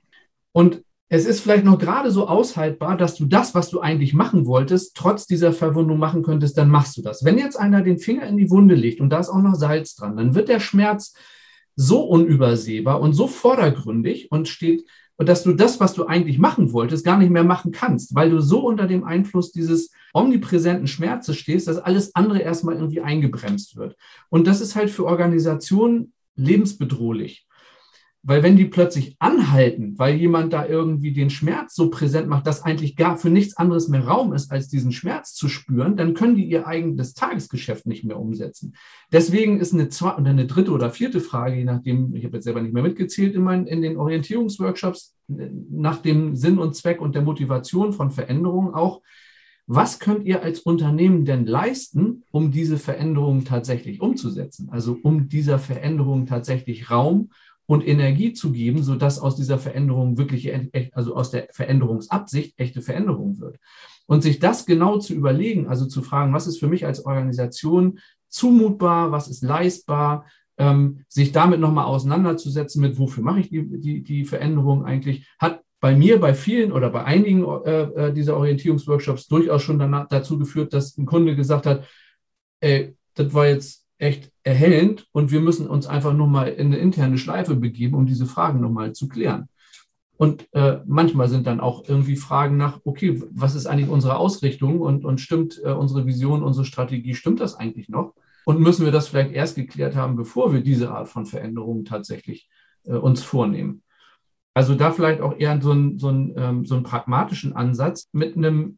und 0.52 0.84
es 1.14 1.26
ist 1.26 1.42
vielleicht 1.42 1.64
noch 1.64 1.78
gerade 1.78 2.10
so 2.10 2.28
aushaltbar, 2.28 2.98
dass 2.98 3.14
du 3.14 3.26
das, 3.26 3.54
was 3.54 3.70
du 3.70 3.82
eigentlich 3.82 4.16
machen 4.16 4.48
wolltest, 4.48 4.96
trotz 4.96 5.28
dieser 5.28 5.54
Verwundung 5.54 6.00
machen 6.00 6.24
könntest, 6.24 6.58
dann 6.58 6.72
machst 6.72 6.98
du 6.98 7.04
das. 7.04 7.24
Wenn 7.24 7.38
jetzt 7.38 7.56
einer 7.56 7.84
den 7.84 8.00
Finger 8.00 8.26
in 8.26 8.36
die 8.36 8.50
Wunde 8.50 8.74
legt 8.74 9.00
und 9.00 9.12
da 9.12 9.20
ist 9.20 9.30
auch 9.30 9.44
noch 9.44 9.54
Salz 9.54 9.94
dran, 9.94 10.18
dann 10.18 10.34
wird 10.34 10.50
der 10.50 10.60
Schmerz 10.60 11.14
so 11.76 12.02
unübersehbar 12.02 13.00
und 13.00 13.14
so 13.14 13.28
vordergründig 13.28 14.32
und 14.32 14.48
steht, 14.48 14.86
dass 15.20 15.44
du 15.44 15.54
das, 15.54 15.80
was 15.80 15.94
du 15.94 16.08
eigentlich 16.08 16.40
machen 16.40 16.74
wolltest, 16.74 17.06
gar 17.06 17.20
nicht 17.20 17.30
mehr 17.30 17.44
machen 17.44 17.72
kannst, 17.72 18.16
weil 18.16 18.32
du 18.32 18.42
so 18.42 18.66
unter 18.66 18.88
dem 18.88 19.04
Einfluss 19.04 19.52
dieses 19.52 19.92
omnipräsenten 20.16 20.88
Schmerzes 20.88 21.38
stehst, 21.38 21.68
dass 21.68 21.78
alles 21.78 22.16
andere 22.16 22.40
erstmal 22.40 22.74
irgendwie 22.74 23.02
eingebremst 23.02 23.76
wird. 23.76 23.96
Und 24.30 24.48
das 24.48 24.62
ist 24.62 24.76
halt 24.76 24.90
für 24.90 25.06
Organisationen 25.06 26.14
lebensbedrohlich. 26.36 27.46
Weil 28.26 28.42
wenn 28.42 28.56
die 28.56 28.66
plötzlich 28.66 29.18
anhalten, 29.20 29.96
weil 29.98 30.16
jemand 30.16 30.54
da 30.54 30.66
irgendwie 30.66 31.12
den 31.12 31.30
Schmerz 31.30 31.76
so 31.76 31.90
präsent 31.90 32.30
macht, 32.30 32.48
dass 32.48 32.64
eigentlich 32.64 32.96
gar 32.96 33.18
für 33.18 33.30
nichts 33.30 33.58
anderes 33.58 33.90
mehr 33.90 34.06
Raum 34.06 34.32
ist, 34.32 34.50
als 34.50 34.70
diesen 34.70 34.94
Schmerz 34.94 35.34
zu 35.34 35.50
spüren, 35.50 35.98
dann 35.98 36.14
können 36.14 36.38
die 36.38 36.46
ihr 36.46 36.66
eigenes 36.66 37.14
Tagesgeschäft 37.16 37.86
nicht 37.86 38.06
mehr 38.06 38.18
umsetzen. 38.18 38.76
Deswegen 39.12 39.60
ist 39.60 39.74
eine 39.74 39.90
zweite 39.90 40.22
oder 40.22 40.30
eine 40.30 40.48
dritte 40.48 40.72
oder 40.72 40.90
vierte 40.90 41.20
Frage, 41.20 41.58
je 41.58 41.66
nachdem, 41.66 42.16
ich 42.16 42.24
habe 42.24 42.38
jetzt 42.38 42.46
selber 42.46 42.62
nicht 42.62 42.74
mehr 42.74 42.84
mitgezählt 42.84 43.36
in, 43.36 43.44
meinen, 43.44 43.68
in 43.68 43.82
den 43.82 43.98
Orientierungsworkshops, 43.98 45.16
nach 45.28 46.02
dem 46.02 46.38
Sinn 46.38 46.60
und 46.60 46.76
Zweck 46.76 47.02
und 47.02 47.16
der 47.16 47.24
Motivation 47.24 47.92
von 47.92 48.10
Veränderungen 48.12 48.74
auch, 48.74 49.02
was 49.66 50.00
könnt 50.00 50.26
ihr 50.26 50.44
als 50.44 50.60
Unternehmen 50.60 51.24
denn 51.24 51.46
leisten, 51.46 52.24
um 52.32 52.52
diese 52.52 52.78
Veränderungen 52.78 53.46
tatsächlich 53.46 54.02
umzusetzen? 54.02 54.68
Also 54.72 54.98
um 55.04 55.30
dieser 55.30 55.58
Veränderung 55.58 56.26
tatsächlich 56.26 56.92
Raum 56.92 57.32
und 57.66 57.88
Energie 57.88 58.34
zu 58.34 58.52
geben, 58.52 58.84
sodass 58.84 59.20
aus 59.20 59.36
dieser 59.36 59.58
Veränderung 59.58 60.18
wirklich, 60.18 60.52
also 60.94 61.16
aus 61.16 61.32
der 61.32 61.48
Veränderungsabsicht 61.52 62.60
echte 62.60 62.82
Veränderung 62.82 63.40
wird. 63.40 63.58
Und 64.06 64.22
sich 64.22 64.40
das 64.40 64.66
genau 64.66 64.98
zu 65.00 65.14
überlegen, 65.14 65.68
also 65.68 65.86
zu 65.86 66.02
fragen, 66.02 66.34
was 66.34 66.48
ist 66.48 66.60
für 66.60 66.68
mich 66.68 66.86
als 66.86 67.06
Organisation 67.06 68.00
zumutbar, 68.28 69.12
was 69.12 69.30
ist 69.30 69.44
leistbar, 69.44 70.26
ähm, 70.58 71.06
sich 71.08 71.32
damit 71.32 71.60
nochmal 71.60 71.86
auseinanderzusetzen 71.86 72.82
mit, 72.82 72.98
wofür 73.00 73.24
mache 73.24 73.40
ich 73.40 73.50
die, 73.50 73.80
die, 73.80 74.04
die 74.04 74.26
Veränderung 74.26 74.86
eigentlich, 74.86 75.28
hat 75.40 75.62
bei 75.80 75.96
mir, 75.96 76.20
bei 76.20 76.34
vielen 76.34 76.72
oder 76.72 76.90
bei 76.90 77.04
einigen 77.04 77.44
äh, 77.66 77.82
äh 77.82 78.14
dieser 78.14 78.38
Orientierungsworkshops 78.38 79.28
durchaus 79.28 79.64
schon 79.64 79.80
danach, 79.80 80.08
dazu 80.08 80.38
geführt, 80.38 80.74
dass 80.74 80.98
ein 80.98 81.06
Kunde 81.06 81.36
gesagt 81.36 81.66
hat, 81.66 81.86
ey, 82.62 82.96
das 83.16 83.34
war 83.34 83.48
jetzt 83.48 83.83
echt 84.04 84.32
erhellend 84.44 85.08
und 85.14 85.32
wir 85.32 85.40
müssen 85.40 85.68
uns 85.68 85.88
einfach 85.88 86.14
nochmal 86.14 86.50
in 86.50 86.68
eine 86.68 86.78
interne 86.78 87.18
Schleife 87.18 87.56
begeben, 87.56 87.96
um 87.96 88.06
diese 88.06 88.26
Fragen 88.26 88.60
nochmal 88.60 88.94
zu 88.94 89.08
klären. 89.08 89.48
Und 90.18 90.48
äh, 90.54 90.80
manchmal 90.86 91.28
sind 91.28 91.48
dann 91.48 91.60
auch 91.60 91.88
irgendwie 91.88 92.18
Fragen 92.18 92.58
nach, 92.58 92.80
okay, 92.84 93.22
was 93.32 93.56
ist 93.56 93.66
eigentlich 93.66 93.90
unsere 93.90 94.18
Ausrichtung 94.18 94.80
und, 94.80 95.06
und 95.06 95.20
stimmt 95.20 95.60
äh, 95.64 95.72
unsere 95.72 96.06
Vision, 96.06 96.44
unsere 96.44 96.66
Strategie, 96.66 97.16
stimmt 97.16 97.40
das 97.40 97.56
eigentlich 97.56 97.90
noch? 97.90 98.14
Und 98.46 98.60
müssen 98.60 98.86
wir 98.86 98.92
das 98.92 99.08
vielleicht 99.08 99.32
erst 99.32 99.56
geklärt 99.56 99.96
haben, 99.96 100.16
bevor 100.16 100.54
wir 100.54 100.62
diese 100.62 100.92
Art 100.92 101.08
von 101.08 101.26
Veränderungen 101.26 101.86
tatsächlich 101.86 102.50
äh, 102.84 102.94
uns 102.94 103.24
vornehmen? 103.24 103.82
Also 104.54 104.76
da 104.76 104.92
vielleicht 104.92 105.22
auch 105.22 105.38
eher 105.38 105.60
so, 105.62 105.72
ein, 105.72 105.98
so, 105.98 106.10
ein, 106.10 106.34
ähm, 106.38 106.66
so 106.66 106.76
einen 106.76 106.84
pragmatischen 106.84 107.54
Ansatz 107.54 108.10
mit 108.12 108.38
einem, 108.38 108.78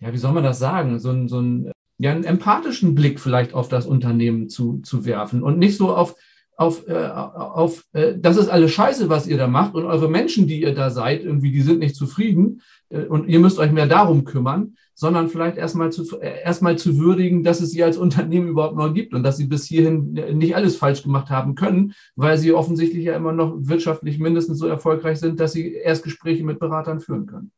ja, 0.00 0.12
wie 0.12 0.18
soll 0.18 0.32
man 0.32 0.42
das 0.42 0.58
sagen, 0.58 0.98
so 0.98 1.10
ein, 1.10 1.28
so 1.28 1.40
ein 1.40 1.70
ja, 1.98 2.10
einen 2.10 2.24
empathischen 2.24 2.94
Blick 2.94 3.20
vielleicht 3.20 3.54
auf 3.54 3.68
das 3.68 3.86
Unternehmen 3.86 4.48
zu, 4.48 4.80
zu 4.82 5.04
werfen 5.04 5.42
und 5.42 5.58
nicht 5.58 5.76
so 5.76 5.94
auf, 5.94 6.16
auf, 6.56 6.86
äh, 6.88 7.08
auf 7.08 7.84
äh, 7.92 8.14
das 8.18 8.36
ist 8.36 8.48
alles 8.48 8.72
scheiße, 8.72 9.08
was 9.08 9.26
ihr 9.26 9.36
da 9.36 9.46
macht 9.46 9.74
und 9.74 9.84
eure 9.84 10.08
Menschen, 10.08 10.46
die 10.46 10.62
ihr 10.62 10.74
da 10.74 10.90
seid, 10.90 11.24
irgendwie, 11.24 11.52
die 11.52 11.62
sind 11.62 11.80
nicht 11.80 11.96
zufrieden 11.96 12.62
äh, 12.90 13.04
und 13.04 13.28
ihr 13.28 13.40
müsst 13.40 13.58
euch 13.58 13.72
mehr 13.72 13.86
darum 13.86 14.24
kümmern, 14.24 14.76
sondern 14.94 15.28
vielleicht 15.28 15.56
erstmal 15.56 15.90
zu, 15.90 16.20
äh, 16.20 16.42
erstmal 16.42 16.78
zu 16.78 16.98
würdigen, 16.98 17.42
dass 17.42 17.60
es 17.60 17.70
sie 17.70 17.82
als 17.82 17.96
Unternehmen 17.96 18.48
überhaupt 18.48 18.76
noch 18.76 18.92
gibt 18.92 19.14
und 19.14 19.22
dass 19.22 19.36
sie 19.36 19.46
bis 19.46 19.64
hierhin 19.64 20.12
nicht 20.12 20.54
alles 20.54 20.76
falsch 20.76 21.02
gemacht 21.02 21.30
haben 21.30 21.54
können, 21.54 21.94
weil 22.16 22.38
sie 22.38 22.52
offensichtlich 22.52 23.04
ja 23.04 23.16
immer 23.16 23.32
noch 23.32 23.56
wirtschaftlich 23.58 24.18
mindestens 24.18 24.58
so 24.58 24.66
erfolgreich 24.66 25.18
sind, 25.18 25.40
dass 25.40 25.52
sie 25.52 25.74
Erstgespräche 25.74 26.44
mit 26.44 26.58
Beratern 26.58 27.00
führen 27.00 27.26
können. 27.26 27.50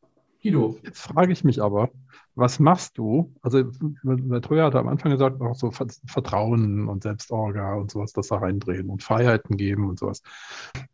Guido. 0.42 0.79
Jetzt 0.83 1.01
frage 1.01 1.33
ich 1.33 1.44
mich 1.44 1.61
aber, 1.61 1.90
was 2.37 2.59
machst 2.59 2.99
du? 2.99 3.35
Also, 3.40 3.64
der 4.05 4.42
Troja 4.42 4.66
hat 4.66 4.75
am 4.75 4.88
Anfang 4.88 5.11
gesagt, 5.11 5.40
auch 5.40 5.57
so 5.57 5.70
Vertrauen 5.70 6.87
und 6.87 7.03
Selbstorga 7.03 7.75
und 7.75 7.90
sowas, 7.90 8.12
das 8.12 8.29
da 8.29 8.37
reindrehen 8.37 8.90
und 8.90 9.03
Freiheiten 9.03 9.57
geben 9.57 9.88
und 9.88 9.99
sowas. 9.99 10.22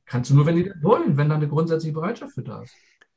Kannst 0.07 0.31
du 0.31 0.37
nur, 0.37 0.47
wenn 0.47 0.57
die 0.57 0.65
das 0.65 0.83
wollen, 0.83 1.17
wenn 1.17 1.29
da 1.29 1.35
eine 1.35 1.49
grundsätzliche 1.49 1.93
Bereitschaft 1.93 2.35
für 2.35 2.43
da 2.43 2.63
ist. 2.63 2.75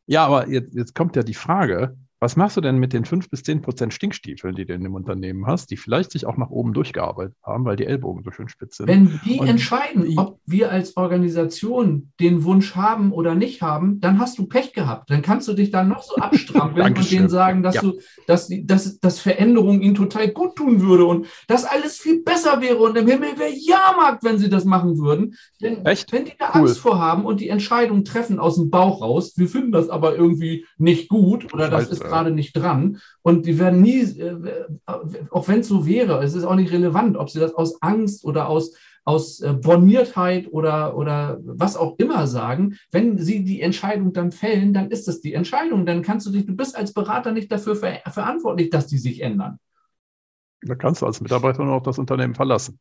Ja, 0.08 0.26
aber 0.26 0.50
jetzt, 0.50 0.74
jetzt 0.74 0.96
kommt 0.96 1.16
ja 1.16 1.24
die 1.24 1.36
Frage, 1.36 1.96
was 2.19 2.38
machst 2.38 2.56
du 2.56 2.62
denn 2.62 2.78
mit 2.78 2.93
den 2.93 3.04
5 3.04 3.30
bis 3.30 3.43
10 3.43 3.62
Prozent 3.62 3.93
Stinkstiefeln, 3.93 4.56
die 4.56 4.65
du 4.65 4.73
in 4.73 4.84
dem 4.84 4.95
Unternehmen 4.95 5.45
hast, 5.47 5.69
die 5.69 5.78
vielleicht 5.78 6.12
sich 6.12 6.25
auch 6.25 6.38
nach 6.38 6.49
oben 6.49 6.73
durchgearbeitet 6.73 7.36
haben, 7.43 7.65
weil 7.65 7.75
die 7.75 7.86
Ellbogen 7.86 8.23
so 8.23 8.32
schön 8.32 8.47
spitz 8.47 8.78
sind? 8.78 8.88
Wenn 8.88 9.19
die 9.25 9.39
und 9.39 9.47
entscheiden, 9.47 10.06
die, 10.06 10.17
ob 10.17 10.39
wir 10.45 10.71
als 10.71 10.95
Organisation 10.95 12.13
den 12.21 12.45
Wunsch 12.45 12.75
haben 12.75 13.12
oder 13.12 13.36
nicht 13.36 13.62
haben, 13.62 13.99
dann 13.99 14.17
hast 14.19 14.38
du 14.38 14.47
Pech 14.47 14.71
gehabt. 14.71 15.10
Dann 15.10 15.21
kannst 15.21 15.49
du 15.49 15.54
dich 15.54 15.71
da 15.71 15.84
noch 15.84 16.04
so 16.04 16.15
abstrampeln 16.21 16.95
und 16.95 17.12
denen 17.12 17.28
sagen, 17.28 17.63
dass, 17.63 17.75
ja. 17.75 17.82
du, 17.82 17.99
dass, 18.28 18.49
dass, 18.63 18.99
dass 18.99 19.19
Veränderung 19.19 19.82
ihnen 19.82 19.95
total 19.95 20.30
gut 20.30 20.56
tun 20.56 20.82
würde 20.82 21.06
und 21.06 21.28
dass 21.47 21.65
alles 21.65 21.97
viel 21.97 22.23
besser 22.23 22.62
wäre 22.62 22.78
und 22.78 22.97
im 22.97 23.08
Himmel 23.08 23.38
wäre 23.38 23.51
Jahrmarkt, 23.54 24.23
wenn 24.23 24.38
sie 24.38 24.49
das 24.49 24.63
machen 24.63 24.97
würden. 24.97 25.36
Denn 25.62 25.86
Echt? 25.86 26.13
wenn 26.13 26.23
die 26.23 26.34
da 26.39 26.51
cool. 26.56 26.62
Angst 26.62 26.80
vorhaben 26.80 27.25
und 27.25 27.41
die 27.41 27.49
Entscheidung 27.49 28.06
treffen 28.06 28.39
aus 28.39 28.56
dem 28.56 28.69
Bauch 28.69 29.01
raus, 29.01 29.34
wir 29.36 29.49
finden 29.49 29.73
das 29.73 29.89
aber 29.89 30.15
irgendwie 30.15 30.65
nicht 30.78 31.10
gut 31.10 31.54
oder 31.54 31.69
das 31.69 31.89
ist 31.89 32.05
gerade 32.06 32.32
nicht 32.32 32.54
dran. 32.54 33.00
Und 33.22 33.46
die 33.46 33.60
werden 33.60 33.82
nie, 33.82 34.02
äh, 34.02 34.65
auch 35.30 35.48
wenn 35.48 35.60
es 35.60 35.68
so 35.68 35.86
wäre, 35.86 36.24
es 36.24 36.36
ist 36.36 36.44
auch 36.44 36.56
nicht 36.56 36.72
relevant, 36.72 37.18
ob 37.18 37.30
sie 37.30 37.39
das 37.39 37.54
aus 37.54 37.82
Angst 37.82 38.26
oder 38.26 38.50
aus, 38.50 38.74
aus 39.04 39.39
äh, 39.41 39.54
Borniertheit 39.54 40.48
oder, 40.52 40.98
oder 40.98 41.39
was 41.44 41.78
auch 41.78 41.98
immer 41.98 42.28
sagen. 42.28 42.78
Wenn 42.91 43.18
sie 43.18 43.44
die 43.44 43.62
Entscheidung 43.62 44.13
dann 44.13 44.32
fällen, 44.32 44.74
dann 44.74 44.91
ist 44.91 45.08
das 45.08 45.22
die 45.22 45.34
Entscheidung. 45.34 45.86
Dann 45.86 46.02
kannst 46.02 46.26
du 46.28 46.32
dich, 46.32 46.46
du 46.46 46.56
bist 46.56 46.76
als 46.76 46.94
Berater 46.94 47.32
nicht 47.32 47.52
dafür 47.52 47.76
ver 47.76 48.00
verantwortlich, 48.08 48.70
dass 48.70 48.88
die 48.88 48.98
sich 48.98 49.22
ändern. 49.22 49.60
Da 50.62 50.76
kannst 50.76 51.02
du 51.02 51.06
als 51.06 51.22
Mitarbeiter 51.22 51.63
nur 51.63 51.76
noch 51.76 51.84
das 51.84 52.00
Unternehmen 52.00 52.34
verlassen. 52.34 52.80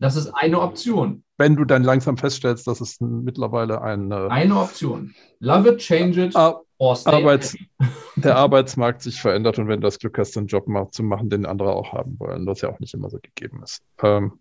Das 0.00 0.16
ist 0.16 0.30
eine 0.30 0.60
Option. 0.60 1.24
Wenn 1.36 1.56
du 1.56 1.64
dann 1.64 1.84
langsam 1.84 2.16
feststellst, 2.16 2.66
dass 2.66 2.80
es 2.80 3.00
mittlerweile 3.00 3.82
eine. 3.82 4.30
Eine 4.30 4.56
Option. 4.56 5.14
Love 5.40 5.68
it, 5.70 5.78
change 5.78 6.24
it. 6.24 6.34
Ah, 6.34 6.60
Arbeits, 6.80 7.56
der 8.16 8.36
Arbeitsmarkt 8.36 9.02
sich 9.02 9.20
verändert 9.20 9.58
und 9.58 9.68
wenn 9.68 9.80
du 9.80 9.86
das 9.86 9.98
Glück 9.98 10.18
hast, 10.18 10.36
einen 10.36 10.46
Job 10.46 10.66
mal 10.66 10.90
zu 10.90 11.02
machen, 11.02 11.28
den 11.28 11.46
andere 11.46 11.74
auch 11.74 11.92
haben 11.92 12.18
wollen, 12.18 12.46
was 12.46 12.62
ja 12.62 12.70
auch 12.70 12.80
nicht 12.80 12.94
immer 12.94 13.10
so 13.10 13.18
gegeben 13.20 13.62
ist. 13.62 13.82
Ähm, 14.02 14.40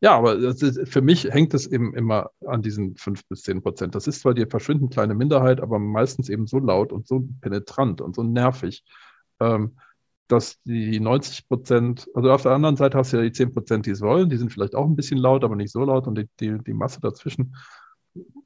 ja, 0.00 0.18
aber 0.18 0.34
ist, 0.34 0.88
für 0.88 1.00
mich 1.00 1.24
hängt 1.24 1.54
es 1.54 1.66
eben 1.66 1.94
immer 1.94 2.30
an 2.46 2.62
diesen 2.62 2.96
fünf 2.96 3.26
bis 3.26 3.42
zehn 3.42 3.62
Prozent. 3.62 3.94
Das 3.94 4.06
ist 4.06 4.20
zwar 4.20 4.34
die 4.34 4.44
verschwindend 4.44 4.92
kleine 4.92 5.14
Minderheit, 5.14 5.60
aber 5.60 5.78
meistens 5.78 6.28
eben 6.28 6.46
so 6.46 6.58
laut 6.58 6.92
und 6.92 7.06
so 7.06 7.26
penetrant 7.40 8.00
und 8.00 8.14
so 8.14 8.22
nervig, 8.22 8.84
ähm, 9.40 9.78
dass 10.28 10.60
die 10.64 11.00
90 11.00 11.48
Prozent, 11.48 12.10
also 12.14 12.30
auf 12.32 12.42
der 12.42 12.52
anderen 12.52 12.76
Seite 12.76 12.98
hast 12.98 13.12
du 13.12 13.18
ja 13.18 13.22
die 13.22 13.32
10 13.32 13.52
Prozent, 13.52 13.86
die 13.86 13.92
es 13.92 14.00
wollen, 14.00 14.28
die 14.28 14.36
sind 14.36 14.52
vielleicht 14.52 14.74
auch 14.74 14.84
ein 14.84 14.96
bisschen 14.96 15.18
laut, 15.18 15.44
aber 15.44 15.56
nicht 15.56 15.72
so 15.72 15.84
laut 15.84 16.06
und 16.06 16.18
die, 16.18 16.28
die, 16.40 16.58
die 16.58 16.74
Masse 16.74 17.00
dazwischen 17.00 17.54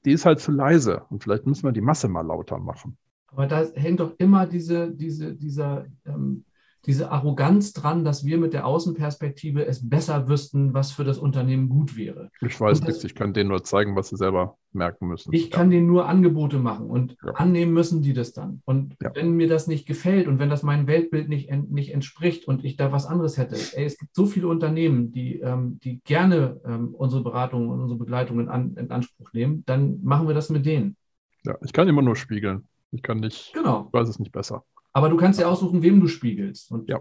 die 0.04 0.12
ist 0.12 0.24
halt 0.24 0.40
zu 0.40 0.52
leise 0.52 1.04
und 1.10 1.22
vielleicht 1.22 1.46
müssen 1.46 1.64
wir 1.64 1.72
die 1.72 1.80
Masse 1.80 2.08
mal 2.08 2.26
lauter 2.26 2.58
machen. 2.58 2.96
Aber 3.28 3.46
da 3.46 3.64
hängt 3.74 4.00
doch 4.00 4.14
immer 4.18 4.46
diese, 4.46 4.90
diese, 4.90 5.34
dieser, 5.34 5.86
ähm, 6.06 6.44
diese 6.86 7.10
Arroganz 7.10 7.72
dran, 7.72 8.04
dass 8.04 8.24
wir 8.24 8.38
mit 8.38 8.52
der 8.54 8.66
Außenperspektive 8.66 9.66
es 9.66 9.88
besser 9.88 10.28
wüssten, 10.28 10.74
was 10.74 10.92
für 10.92 11.04
das 11.04 11.18
Unternehmen 11.18 11.68
gut 11.68 11.96
wäre. 11.96 12.30
Ich 12.40 12.60
weiß 12.60 12.82
nichts, 12.82 13.04
ich 13.04 13.14
kann 13.14 13.32
denen 13.32 13.50
nur 13.50 13.64
zeigen, 13.64 13.96
was 13.96 14.08
sie 14.08 14.16
selber 14.16 14.56
merken 14.72 15.08
müssen. 15.08 15.32
Ich 15.32 15.50
ja. 15.50 15.56
kann 15.56 15.70
denen 15.70 15.86
nur 15.86 16.08
Angebote 16.08 16.58
machen 16.58 16.88
und 16.88 17.16
ja. 17.24 17.32
annehmen 17.32 17.72
müssen 17.72 18.02
die 18.02 18.12
das 18.12 18.32
dann. 18.32 18.62
Und 18.64 18.96
ja. 19.02 19.10
wenn 19.14 19.32
mir 19.32 19.48
das 19.48 19.66
nicht 19.66 19.86
gefällt 19.86 20.28
und 20.28 20.38
wenn 20.38 20.50
das 20.50 20.62
meinem 20.62 20.86
Weltbild 20.86 21.28
nicht, 21.28 21.50
nicht 21.70 21.92
entspricht 21.92 22.46
und 22.46 22.64
ich 22.64 22.76
da 22.76 22.92
was 22.92 23.06
anderes 23.06 23.36
hätte, 23.36 23.56
ey, 23.56 23.84
es 23.84 23.98
gibt 23.98 24.14
so 24.14 24.26
viele 24.26 24.48
Unternehmen, 24.48 25.12
die, 25.12 25.40
ähm, 25.40 25.80
die 25.82 26.00
gerne 26.04 26.60
ähm, 26.64 26.94
unsere 26.94 27.22
Beratung 27.22 27.68
und 27.68 27.80
unsere 27.80 27.98
Begleitung 27.98 28.40
in, 28.40 28.48
an, 28.48 28.74
in 28.76 28.90
Anspruch 28.90 29.32
nehmen, 29.32 29.64
dann 29.66 30.02
machen 30.02 30.28
wir 30.28 30.34
das 30.34 30.50
mit 30.50 30.64
denen. 30.64 30.96
Ja, 31.44 31.56
ich 31.62 31.72
kann 31.72 31.88
immer 31.88 32.02
nur 32.02 32.16
spiegeln. 32.16 32.66
Ich 32.90 33.02
kann 33.02 33.18
nicht, 33.18 33.52
genau. 33.52 33.86
ich 33.88 33.92
weiß 33.92 34.08
es 34.08 34.18
nicht 34.18 34.32
besser. 34.32 34.64
Aber 34.98 35.08
du 35.10 35.16
kannst 35.16 35.38
ja 35.38 35.46
aussuchen, 35.46 35.80
wem 35.82 36.00
du 36.00 36.08
spiegelst. 36.08 36.72
Und 36.72 36.88
ja. 36.88 37.00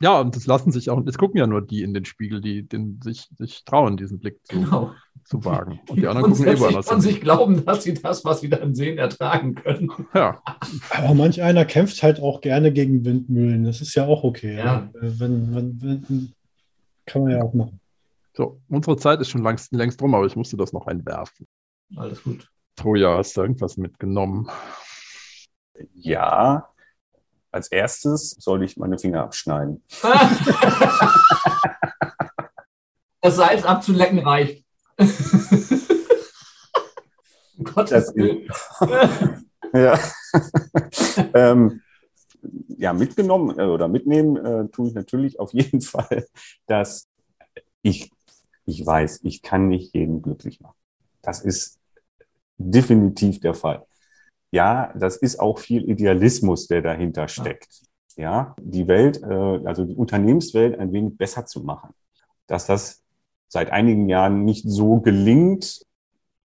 Ja, 0.00 0.20
und 0.20 0.34
das 0.34 0.46
lassen 0.46 0.72
sich 0.72 0.90
auch, 0.90 1.00
es 1.06 1.18
gucken 1.18 1.38
ja 1.38 1.46
nur 1.46 1.64
die 1.64 1.82
in 1.82 1.94
den 1.94 2.04
Spiegel, 2.04 2.40
die 2.40 2.66
den, 2.66 3.00
sich, 3.00 3.28
sich 3.36 3.64
trauen, 3.64 3.96
diesen 3.96 4.18
Blick 4.18 4.38
zu, 4.44 4.56
genau. 4.56 4.92
zu 5.24 5.44
wagen. 5.44 5.78
Und 5.88 5.96
die, 5.96 6.00
die 6.00 6.06
anderen 6.08 6.32
gucken 6.32 6.48
eh 6.48 6.58
woanders 6.58 6.88
von 6.88 7.00
sich 7.00 7.20
glauben, 7.20 7.64
dass 7.64 7.84
sie 7.84 7.94
das, 7.94 8.24
was 8.24 8.40
sie 8.40 8.48
dann 8.48 8.74
sehen, 8.74 8.98
ertragen 8.98 9.54
können. 9.54 9.90
Ja. 10.14 10.42
Aber 10.90 11.14
manch 11.14 11.42
einer 11.42 11.64
kämpft 11.64 12.02
halt 12.02 12.20
auch 12.20 12.40
gerne 12.40 12.72
gegen 12.72 13.04
Windmühlen. 13.04 13.64
Das 13.64 13.80
ist 13.80 13.94
ja 13.94 14.04
auch 14.04 14.24
okay. 14.24 14.56
Ja. 14.56 14.90
Wenn, 14.94 15.54
wenn, 15.54 15.82
wenn, 15.82 16.32
kann 17.06 17.22
man 17.22 17.30
ja 17.30 17.42
auch 17.42 17.54
machen. 17.54 17.80
So, 18.36 18.60
unsere 18.68 18.96
Zeit 18.96 19.20
ist 19.20 19.30
schon 19.30 19.44
längst, 19.44 19.72
längst 19.72 20.02
rum, 20.02 20.14
aber 20.14 20.26
ich 20.26 20.36
musste 20.36 20.56
das 20.56 20.72
noch 20.72 20.88
einwerfen. 20.88 21.46
Alles 21.96 22.22
gut. 22.22 22.48
Troja, 22.76 23.16
hast 23.16 23.36
du 23.36 23.40
irgendwas 23.40 23.76
mitgenommen? 23.76 24.48
Ja, 25.94 26.68
als 27.50 27.68
erstes 27.68 28.36
soll 28.38 28.62
ich 28.62 28.76
meine 28.76 28.98
Finger 28.98 29.22
abschneiden. 29.22 29.82
das 33.20 33.36
Salz 33.36 33.64
abzulecken 33.64 34.20
reicht. 34.20 34.64
um 34.98 35.08
Gottes 37.64 38.14
Willen. 38.14 38.48
ja. 39.72 39.98
ähm, 41.34 41.82
ja, 42.78 42.92
mitgenommen 42.92 43.58
äh, 43.58 43.64
oder 43.64 43.88
mitnehmen 43.88 44.36
äh, 44.36 44.68
tue 44.68 44.88
ich 44.88 44.94
natürlich 44.94 45.40
auf 45.40 45.52
jeden 45.52 45.80
Fall, 45.80 46.26
dass 46.66 47.08
ich, 47.82 48.10
ich 48.64 48.84
weiß, 48.84 49.20
ich 49.24 49.42
kann 49.42 49.68
nicht 49.68 49.94
jeden 49.94 50.22
glücklich 50.22 50.60
machen. 50.60 50.76
Das 51.22 51.40
ist 51.40 51.78
definitiv 52.58 53.40
der 53.40 53.54
Fall. 53.54 53.84
Ja, 54.50 54.92
das 54.94 55.16
ist 55.16 55.40
auch 55.40 55.58
viel 55.58 55.88
Idealismus, 55.88 56.66
der 56.66 56.82
dahinter 56.82 57.28
steckt. 57.28 57.82
Ja, 58.16 58.56
die 58.60 58.88
Welt, 58.88 59.22
äh, 59.22 59.66
also 59.66 59.84
die 59.84 59.94
Unternehmenswelt 59.94 60.78
ein 60.78 60.92
wenig 60.92 61.16
besser 61.16 61.46
zu 61.46 61.62
machen. 61.62 61.94
Dass 62.46 62.66
das 62.66 63.02
seit 63.48 63.70
einigen 63.70 64.08
Jahren 64.08 64.44
nicht 64.44 64.68
so 64.68 65.00
gelingt, 65.00 65.82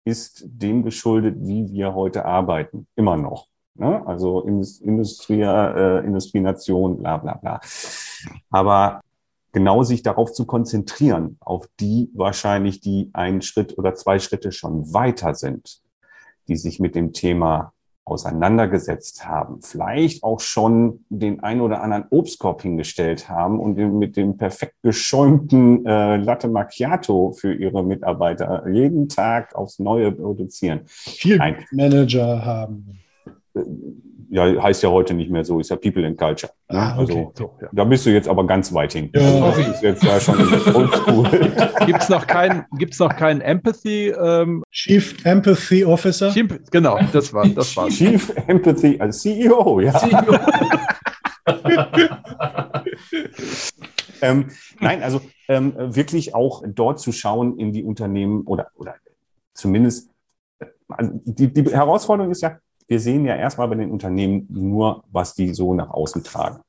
ist 0.06 0.46
dem 0.46 0.84
geschuldet, 0.84 1.36
wie 1.40 1.70
wir 1.70 1.94
heute 1.94 2.26
arbeiten. 2.26 2.88
Immer 2.96 3.18
noch. 3.18 3.48
Ne? 3.76 4.06
Also 4.08 4.42
Industrie, 4.42 5.42
äh, 5.42 6.06
Industrienation, 6.06 6.98
bla 6.98 7.18
bla 7.18 7.34
bla. 7.36 7.60
Aber 8.50 9.02
genau 9.52 9.84
sich 9.84 10.04
darauf 10.04 10.32
zu 10.34 10.46
konzentrieren, 10.46 11.38
auf 11.42 11.68
die 11.80 12.10
wahrscheinlich, 12.14 12.80
die 12.80 13.10
einen 13.14 13.42
Schritt 13.42 13.78
oder 13.78 13.96
zwei 13.96 14.20
Schritte 14.20 14.52
schon 14.52 14.94
weiter 14.94 15.36
sind, 15.36 15.82
die 16.48 16.56
sich 16.56 16.80
mit 16.80 16.96
dem 16.96 17.12
Thema 17.12 17.74
auseinandergesetzt 18.08 19.26
haben, 19.28 19.62
vielleicht 19.62 20.24
auch 20.24 20.40
schon 20.40 21.06
den 21.10 21.42
ein 21.44 21.62
oder 21.62 21.82
anderen 21.82 22.06
Obstkorb 22.10 22.62
hingestellt 22.62 23.30
haben 23.30 23.60
und 23.60 23.76
mit 23.76 24.18
dem 24.18 24.38
perfekt 24.38 24.76
geschäumten 24.82 25.86
äh, 25.86 26.18
Latte 26.18 26.48
Macchiato 26.48 27.32
für 27.32 27.54
ihre 27.54 27.84
Mitarbeiter 27.84 28.68
jeden 28.70 29.10
Tag 29.10 29.56
aufs 29.56 29.80
Neue 29.80 30.12
produzieren. 30.12 30.82
Viel 30.86 31.40
Manager 31.72 32.46
haben 32.46 33.00
ja, 34.30 34.62
heißt 34.62 34.84
ja 34.84 34.90
heute 34.90 35.14
nicht 35.14 35.32
mehr 35.32 35.44
so, 35.44 35.60
ist 35.60 35.70
ja 35.70 35.76
People 35.76 36.06
and 36.06 36.18
Culture. 36.18 36.52
Ne? 36.70 36.80
Ah, 36.80 37.00
okay. 37.00 37.14
Also 37.14 37.32
so, 37.36 37.58
ja. 37.62 37.70
da 37.72 37.84
bist 37.84 38.06
du 38.06 38.10
jetzt 38.10 38.28
aber 38.28 38.46
ganz 38.46 38.74
weit 38.74 38.94
hin. 38.94 39.10
Ja. 39.14 39.22
Also, 39.22 39.62
das 39.62 39.76
ist 39.76 39.84
jetzt 39.84 40.04
ja 40.04 40.20
schon 40.20 40.36
oldschool. 40.76 41.30
Gibt 41.86 42.02
es 42.02 42.10
noch 42.10 42.28
keinen 42.28 42.66
gibt's 42.78 43.00
noch 43.00 43.16
keinen 43.16 43.42
Empathy? 43.42 44.10
Ähm, 44.10 44.64
Chief 44.72 45.16
Empathy 45.26 45.86
Officer? 45.86 46.32
Chief, 46.32 46.48
genau, 46.72 47.00
das 47.14 47.34
war 47.34 47.48
das 47.48 47.76
war. 47.78 47.88
Chief 47.90 48.34
Empathy 48.48 49.00
als 49.00 49.22
CEO, 49.22 49.80
ja. 49.80 49.94
CEO. 49.94 50.40
ähm, 54.22 54.48
nein, 54.80 55.04
also 55.04 55.22
ähm, 55.48 55.74
wirklich 55.78 56.36
auch 56.36 56.64
dort 56.68 57.00
zu 57.00 57.12
schauen 57.12 57.58
in 57.58 57.72
die 57.72 57.84
Unternehmen 57.84 58.42
oder, 58.42 58.68
oder 58.76 58.96
zumindest 59.54 60.10
also 60.90 61.12
die, 61.26 61.54
die 61.54 61.64
Herausforderung 61.64 62.32
ist 62.32 62.42
ja, 62.42 62.60
wir 62.88 63.00
sehen 63.00 63.26
ja 63.26 63.36
erstmal 63.36 63.68
bei 63.68 63.76
den 63.76 63.92
Unternehmen 63.92 64.48
nur, 64.50 65.04
was 65.12 65.34
die 65.34 65.54
so 65.54 65.74
nach 65.74 65.90
außen 65.90 66.24
tragen. 66.24 66.62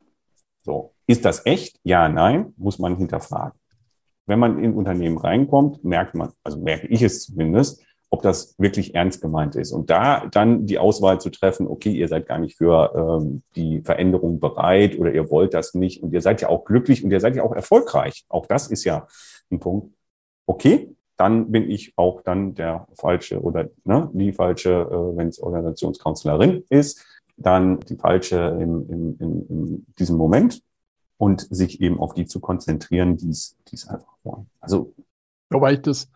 So, 0.62 0.92
ist 1.06 1.24
das 1.24 1.46
echt? 1.46 1.80
Ja, 1.84 2.08
nein, 2.08 2.52
muss 2.56 2.78
man 2.78 2.96
hinterfragen. 2.96 3.58
Wenn 4.26 4.38
man 4.38 4.62
in 4.62 4.74
Unternehmen 4.74 5.16
reinkommt, 5.16 5.82
merkt 5.84 6.14
man, 6.14 6.32
also 6.44 6.58
merke 6.58 6.86
ich 6.88 7.00
es 7.02 7.24
zumindest, 7.24 7.82
ob 8.10 8.22
das 8.22 8.54
wirklich 8.58 8.94
ernst 8.94 9.20
gemeint 9.20 9.54
ist. 9.54 9.72
Und 9.72 9.90
da 9.90 10.26
dann 10.26 10.66
die 10.66 10.78
Auswahl 10.78 11.20
zu 11.20 11.30
treffen, 11.30 11.66
okay, 11.66 11.92
ihr 11.92 12.08
seid 12.08 12.26
gar 12.26 12.38
nicht 12.38 12.56
für 12.56 13.20
ähm, 13.22 13.42
die 13.54 13.80
Veränderung 13.82 14.40
bereit 14.40 14.98
oder 14.98 15.12
ihr 15.12 15.30
wollt 15.30 15.54
das 15.54 15.74
nicht 15.74 16.02
und 16.02 16.12
ihr 16.12 16.20
seid 16.20 16.40
ja 16.40 16.48
auch 16.48 16.64
glücklich 16.64 17.04
und 17.04 17.10
ihr 17.10 17.20
seid 17.20 17.36
ja 17.36 17.42
auch 17.42 17.54
erfolgreich. 17.54 18.24
Auch 18.28 18.46
das 18.46 18.68
ist 18.68 18.84
ja 18.84 19.06
ein 19.50 19.60
Punkt. 19.60 19.94
Okay, 20.46 20.94
dann 21.18 21.50
bin 21.50 21.68
ich 21.68 21.92
auch 21.96 22.22
dann 22.22 22.54
der 22.54 22.86
falsche 22.94 23.42
oder 23.42 23.68
ne, 23.84 24.08
die 24.14 24.32
falsche, 24.32 24.70
äh, 24.70 25.16
wenn 25.16 25.28
es 25.28 25.40
Organisationskanzlerin 25.40 26.64
ist, 26.70 27.04
dann 27.36 27.80
die 27.80 27.96
falsche 27.96 28.36
in, 28.60 28.88
in, 28.88 29.18
in, 29.18 29.46
in 29.48 29.86
diesem 29.98 30.16
Moment 30.16 30.62
und 31.18 31.46
sich 31.50 31.80
eben 31.80 31.98
auf 31.98 32.14
die 32.14 32.26
zu 32.26 32.40
konzentrieren, 32.40 33.16
die 33.16 33.30
es 33.30 33.88
einfach 33.88 34.14
wollen. 34.22 34.48
Also 34.60 34.94
Wobei 35.50 35.74
ich 35.74 35.82
das 35.82 36.10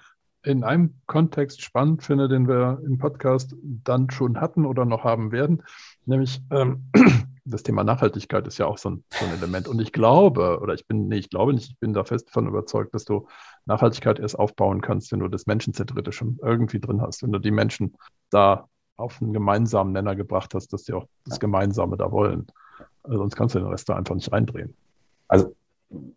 in 0.45 0.65
einem 0.65 0.95
Kontext 1.07 1.63
spannend 1.63 2.03
finde, 2.03 2.29
den 2.29 2.49
wir 2.49 2.81
im 2.85 2.99
Podcast 2.99 3.55
dann 3.63 4.11
schon 4.11 4.41
hatten 4.41 4.67
oder 4.67 4.85
noch 4.85 5.05
haben 5.05 5.33
werden, 5.33 5.63
nämlich 6.05 6.43
ähm, 6.51 6.91
das 7.45 7.63
Thema 7.63 7.85
Nachhaltigkeit 7.85 8.47
ist 8.47 8.59
ja 8.59 8.67
auch 8.67 8.79
so 8.79 8.91
ein, 8.91 9.05
so 9.11 9.25
ein, 9.25 9.33
Element. 9.33 9.69
Und 9.69 9.81
ich 9.81 9.93
glaube, 9.93 10.61
oder 10.61 10.75
ich 10.75 10.87
bin, 10.87 11.09
nee, 11.09 11.19
ich 11.19 11.31
glaube 11.31 11.55
nicht, 11.55 11.71
ich 11.71 11.79
bin 11.79 11.93
da 11.93 12.05
fest 12.05 12.29
davon 12.29 12.47
überzeugt, 12.47 12.95
dass 12.95 13.05
du 13.05 13.27
Nachhaltigkeit 13.67 14.19
erst 14.19 14.39
aufbauen 14.39 14.81
kannst, 14.81 15.13
wenn 15.13 15.21
du 15.21 15.29
das 15.29 15.47
Menschenzentrierte 15.47 16.13
schon 16.13 16.39
irgendwie 16.43 16.81
drin 16.81 17.01
hast, 17.01 17.23
wenn 17.23 17.33
du 17.33 17.39
die 17.39 17.51
Menschen 17.51 17.97
da 18.31 18.69
auf 18.97 19.21
einen 19.21 19.33
gemeinsamen 19.33 19.93
Nenner 19.93 20.15
gebracht 20.15 20.55
hast, 20.55 20.73
dass 20.73 20.85
sie 20.85 20.93
auch 20.93 21.07
das 21.25 21.41
Gemeinsame 21.41 21.97
da 21.97 22.13
wollen. 22.13 22.47
Also 23.03 23.19
sonst 23.19 23.37
kannst 23.37 23.55
du 23.55 23.59
den 23.59 23.69
Rest 23.69 23.89
da 23.89 23.97
einfach 23.97 24.15
nicht 24.15 24.31
reindrehen. 24.31 24.75
Also 25.29 25.55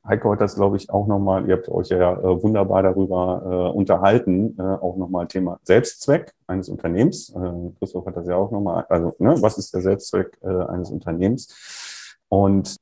Heiko 0.07 0.31
hat 0.31 0.41
das, 0.41 0.55
glaube 0.55 0.77
ich, 0.77 0.89
auch 0.89 1.07
nochmal, 1.07 1.47
ihr 1.47 1.57
habt 1.57 1.69
euch 1.69 1.89
ja 1.89 2.13
äh, 2.13 2.43
wunderbar 2.43 2.83
darüber 2.83 3.71
äh, 3.73 3.77
unterhalten, 3.77 4.55
äh, 4.57 4.61
auch 4.61 4.97
nochmal 4.97 5.27
Thema 5.27 5.59
Selbstzweck 5.63 6.33
eines 6.47 6.69
Unternehmens. 6.69 7.29
Äh, 7.29 7.71
Christoph 7.79 8.05
hat 8.05 8.17
das 8.17 8.27
ja 8.27 8.35
auch 8.35 8.51
nochmal, 8.51 8.85
also 8.89 9.15
ne, 9.19 9.35
was 9.41 9.57
ist 9.57 9.73
der 9.73 9.81
Selbstzweck 9.81 10.38
äh, 10.41 10.47
eines 10.47 10.89
Unternehmens? 10.89 12.17
Und 12.29 12.77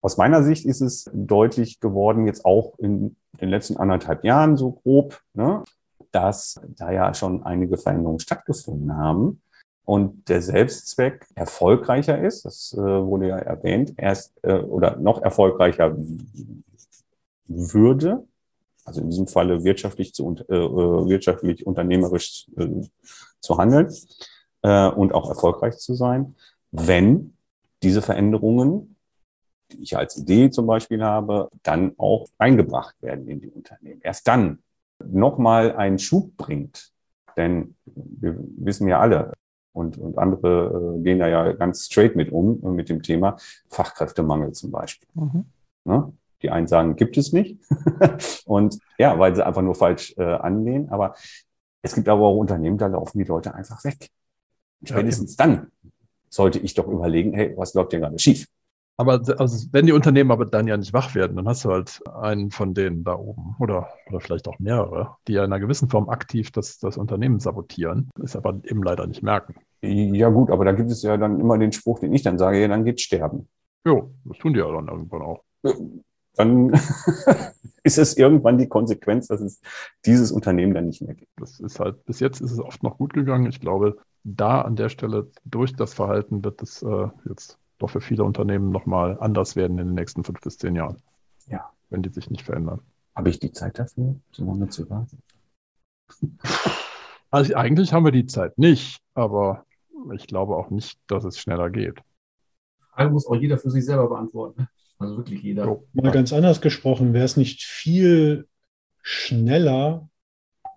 aus 0.00 0.16
meiner 0.16 0.42
Sicht 0.42 0.64
ist 0.64 0.80
es 0.80 1.10
deutlich 1.12 1.80
geworden, 1.80 2.26
jetzt 2.26 2.44
auch 2.44 2.78
in 2.78 3.16
den 3.40 3.48
letzten 3.48 3.76
anderthalb 3.76 4.24
Jahren 4.24 4.56
so 4.56 4.72
grob, 4.72 5.20
ne, 5.34 5.64
dass 6.12 6.60
da 6.76 6.90
ja 6.90 7.12
schon 7.14 7.42
einige 7.42 7.76
Veränderungen 7.76 8.20
stattgefunden 8.20 8.96
haben 8.96 9.40
und 9.88 10.28
der 10.28 10.42
Selbstzweck 10.42 11.26
erfolgreicher 11.34 12.20
ist, 12.22 12.44
das 12.44 12.74
äh, 12.74 12.76
wurde 12.76 13.28
ja 13.28 13.38
erwähnt, 13.38 13.94
erst 13.96 14.34
äh, 14.42 14.58
oder 14.58 14.96
noch 14.96 15.22
erfolgreicher 15.22 15.96
würde, 17.46 18.26
also 18.84 19.00
in 19.00 19.08
diesem 19.08 19.28
Falle 19.28 19.64
wirtschaftlich 19.64 20.12
zu 20.12 20.30
äh, 20.30 20.60
wirtschaftlich 21.08 21.66
unternehmerisch 21.66 22.50
zu 23.40 23.56
handeln 23.56 23.88
und 24.60 25.14
auch 25.14 25.30
erfolgreich 25.30 25.78
zu 25.78 25.94
sein, 25.94 26.34
wenn 26.70 27.32
diese 27.82 28.02
Veränderungen, 28.02 28.96
die 29.72 29.82
ich 29.82 29.96
als 29.96 30.18
Idee 30.18 30.50
zum 30.50 30.66
Beispiel 30.66 31.02
habe, 31.02 31.48
dann 31.62 31.94
auch 31.96 32.28
eingebracht 32.36 32.96
werden 33.00 33.26
in 33.26 33.40
die 33.40 33.48
Unternehmen. 33.48 34.02
Erst 34.02 34.28
dann 34.28 34.58
nochmal 35.02 35.76
einen 35.76 35.98
Schub 35.98 36.36
bringt. 36.36 36.92
Denn 37.38 37.76
wir 37.86 38.36
wissen 38.56 38.88
ja 38.88 38.98
alle, 38.98 39.32
und, 39.78 39.96
und 39.96 40.18
andere 40.18 40.96
äh, 40.98 41.02
gehen 41.02 41.20
da 41.20 41.28
ja 41.28 41.52
ganz 41.52 41.86
straight 41.86 42.16
mit 42.16 42.32
um, 42.32 42.60
äh, 42.64 42.68
mit 42.68 42.88
dem 42.88 43.02
Thema 43.02 43.36
Fachkräftemangel 43.68 44.52
zum 44.52 44.70
Beispiel. 44.70 45.08
Mhm. 45.14 45.44
Ne? 45.84 46.12
Die 46.42 46.50
einen 46.50 46.66
sagen, 46.66 46.96
gibt 46.96 47.16
es 47.16 47.32
nicht. 47.32 47.58
und 48.44 48.78
ja, 48.98 49.18
weil 49.18 49.34
sie 49.34 49.46
einfach 49.46 49.62
nur 49.62 49.74
falsch 49.74 50.14
äh, 50.18 50.22
annehmen. 50.22 50.88
Aber 50.90 51.14
es 51.82 51.94
gibt 51.94 52.08
aber 52.08 52.26
auch 52.26 52.36
Unternehmen, 52.36 52.78
da 52.78 52.86
laufen 52.86 53.18
die 53.18 53.24
Leute 53.24 53.54
einfach 53.54 53.82
weg. 53.84 54.08
Spätestens 54.84 55.36
ja, 55.36 55.46
dann 55.46 55.72
sollte 56.28 56.58
ich 56.58 56.74
doch 56.74 56.86
überlegen, 56.86 57.32
hey, 57.32 57.54
was 57.56 57.74
läuft 57.74 57.92
denn 57.92 58.00
gerade 58.00 58.18
schief? 58.18 58.46
Aber 59.00 59.20
also, 59.38 59.68
wenn 59.70 59.86
die 59.86 59.92
Unternehmen 59.92 60.32
aber 60.32 60.44
dann 60.44 60.66
ja 60.66 60.76
nicht 60.76 60.92
wach 60.92 61.14
werden, 61.14 61.36
dann 61.36 61.46
hast 61.46 61.64
du 61.64 61.70
halt 61.70 62.00
einen 62.20 62.50
von 62.50 62.74
denen 62.74 63.04
da 63.04 63.14
oben 63.14 63.54
oder, 63.60 63.88
oder 64.08 64.18
vielleicht 64.18 64.48
auch 64.48 64.58
mehrere, 64.58 65.16
die 65.28 65.34
ja 65.34 65.44
in 65.44 65.52
einer 65.52 65.60
gewissen 65.60 65.88
Form 65.88 66.08
aktiv 66.08 66.50
das, 66.50 66.80
das 66.80 66.96
Unternehmen 66.96 67.38
sabotieren, 67.38 68.10
ist 68.20 68.34
aber 68.34 68.58
eben 68.64 68.82
leider 68.82 69.06
nicht 69.06 69.22
merken. 69.22 69.54
Ja 69.80 70.28
gut, 70.30 70.50
aber 70.50 70.64
da 70.64 70.72
gibt 70.72 70.90
es 70.90 71.02
ja 71.02 71.16
dann 71.16 71.40
immer 71.40 71.58
den 71.58 71.72
Spruch, 71.72 72.00
den 72.00 72.12
ich 72.12 72.22
dann 72.22 72.38
sage, 72.38 72.60
ja, 72.60 72.68
dann 72.68 72.84
geht 72.84 73.00
sterben. 73.00 73.48
Jo, 73.84 74.12
das 74.24 74.38
tun 74.38 74.52
die 74.52 74.60
ja 74.60 74.70
dann 74.70 74.88
irgendwann 74.88 75.22
auch. 75.22 75.44
Dann 76.34 76.70
ist 77.82 77.98
es 77.98 78.16
irgendwann 78.16 78.58
die 78.58 78.68
Konsequenz, 78.68 79.28
dass 79.28 79.40
es 79.40 79.60
dieses 80.04 80.32
Unternehmen 80.32 80.74
dann 80.74 80.86
nicht 80.86 81.02
mehr 81.02 81.14
gibt. 81.14 81.30
Das 81.36 81.60
ist 81.60 81.80
halt, 81.80 82.04
bis 82.04 82.20
jetzt 82.20 82.40
ist 82.40 82.52
es 82.52 82.60
oft 82.60 82.82
noch 82.82 82.98
gut 82.98 83.12
gegangen. 83.12 83.46
Ich 83.46 83.60
glaube, 83.60 83.98
da 84.24 84.62
an 84.62 84.76
der 84.76 84.88
Stelle 84.88 85.30
durch 85.44 85.74
das 85.74 85.94
Verhalten 85.94 86.44
wird 86.44 86.60
es 86.62 86.82
äh, 86.82 87.08
jetzt 87.28 87.58
doch 87.78 87.90
für 87.90 88.00
viele 88.00 88.24
Unternehmen 88.24 88.70
nochmal 88.70 89.16
anders 89.20 89.56
werden 89.56 89.78
in 89.78 89.86
den 89.88 89.94
nächsten 89.94 90.24
fünf 90.24 90.40
bis 90.40 90.58
zehn 90.58 90.74
Jahren. 90.74 91.00
Ja. 91.46 91.70
Wenn 91.90 92.02
die 92.02 92.10
sich 92.10 92.30
nicht 92.30 92.42
verändern. 92.42 92.80
Habe 93.14 93.30
ich 93.30 93.38
die 93.38 93.52
Zeit 93.52 93.78
dafür, 93.78 94.16
so 94.30 94.44
lange 94.44 94.68
zu 94.68 94.88
warten? 94.90 95.22
Also 97.30 97.54
eigentlich 97.56 97.92
haben 97.92 98.06
wir 98.06 98.10
die 98.10 98.24
Zeit 98.24 98.56
nicht, 98.56 99.02
aber 99.12 99.66
ich 100.14 100.26
glaube 100.26 100.56
auch 100.56 100.70
nicht, 100.70 100.98
dass 101.06 101.24
es 101.24 101.38
schneller 101.38 101.70
geht. 101.70 101.98
Frage 102.92 103.10
muss 103.10 103.26
auch 103.26 103.36
jeder 103.36 103.58
für 103.58 103.70
sich 103.70 103.84
selber 103.84 104.08
beantworten. 104.08 104.68
Also 104.98 105.16
wirklich 105.16 105.42
jeder. 105.42 105.64
So. 105.64 105.88
Mal 105.92 106.10
ganz 106.10 106.32
anders 106.32 106.60
gesprochen, 106.60 107.14
wäre 107.14 107.24
es 107.24 107.36
nicht 107.36 107.62
viel 107.62 108.48
schneller, 109.02 110.08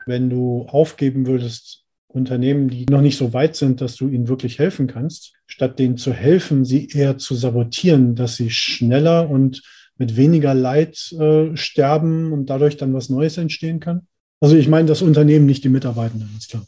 wenn 0.05 0.29
du 0.29 0.65
aufgeben 0.67 1.25
würdest, 1.25 1.85
Unternehmen, 2.07 2.69
die 2.69 2.85
noch 2.85 3.01
nicht 3.01 3.17
so 3.17 3.33
weit 3.33 3.55
sind, 3.55 3.79
dass 3.79 3.95
du 3.95 4.09
ihnen 4.09 4.27
wirklich 4.27 4.59
helfen 4.59 4.87
kannst, 4.87 5.33
statt 5.47 5.79
denen 5.79 5.97
zu 5.97 6.11
helfen, 6.11 6.65
sie 6.65 6.89
eher 6.89 7.17
zu 7.17 7.35
sabotieren, 7.35 8.15
dass 8.15 8.35
sie 8.35 8.49
schneller 8.49 9.29
und 9.29 9.63
mit 9.97 10.17
weniger 10.17 10.53
Leid 10.53 11.11
äh, 11.13 11.55
sterben 11.55 12.33
und 12.33 12.47
dadurch 12.49 12.75
dann 12.75 12.93
was 12.93 13.09
Neues 13.09 13.37
entstehen 13.37 13.79
kann? 13.79 14.07
Also 14.41 14.55
ich 14.55 14.67
meine 14.67 14.87
das 14.87 15.01
Unternehmen, 15.01 15.45
nicht 15.45 15.63
die 15.63 15.69
Mitarbeitenden, 15.69 16.29
ist 16.37 16.49
klar. 16.49 16.65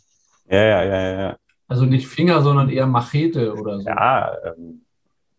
Ja, 0.50 0.64
ja, 0.64 0.84
ja, 0.84 1.20
ja. 1.20 1.38
Also 1.74 1.86
nicht 1.86 2.08
Finger, 2.08 2.44
sondern 2.44 2.70
eher 2.70 2.86
Machete 2.86 3.52
oder 3.56 3.82
so. 3.82 3.88
Ja, 3.88 4.38
ähm, 4.46 4.84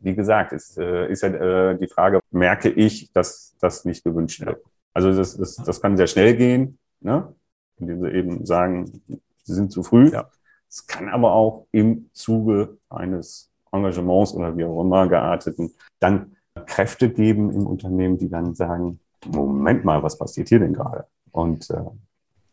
wie 0.01 0.17
gesagt, 0.17 0.53
ist, 0.53 0.77
äh, 0.77 1.09
ist 1.09 1.23
ja 1.23 1.29
äh, 1.29 1.79
die 1.79 1.87
Frage, 1.87 2.19
merke 2.33 2.71
ich, 2.71 3.13
dass 3.13 3.55
das 3.61 3.85
nicht 3.85 4.03
gewünscht 4.03 4.45
wird. 4.45 4.61
Also 4.93 5.13
das, 5.13 5.37
das, 5.37 5.55
das 5.55 5.81
kann 5.81 5.97
sehr 5.97 6.09
schnell 6.09 6.35
gehen, 6.35 6.77
ne? 6.99 7.33
indem 7.77 8.01
sie 8.01 8.09
eben 8.09 8.45
sagen, 8.45 9.01
sie 9.45 9.55
sind 9.55 9.71
zu 9.71 9.85
früh. 9.85 10.11
Ja. 10.11 10.29
Es 10.69 10.89
kann 10.89 11.09
aber 11.09 11.35
auch 11.35 11.69
im 11.71 12.11
Zuge 12.13 12.79
eines 12.91 13.49
Engagements 13.71 14.35
oder 14.35 14.57
wie 14.57 14.65
auch 14.65 14.81
immer 14.81 15.07
gearteten 15.07 15.73
dann 16.01 16.35
Kräfte 16.67 17.11
geben 17.11 17.53
im 17.53 17.65
Unternehmen, 17.65 18.19
die 18.19 18.29
dann 18.29 18.57
sagen, 18.57 18.99
Moment 19.25 19.85
mal, 19.85 20.03
was 20.03 20.19
passiert 20.19 20.49
hier 20.49 20.59
denn 20.59 20.73
gerade? 20.73 21.07
Und 21.31 21.71
äh, 21.71 21.77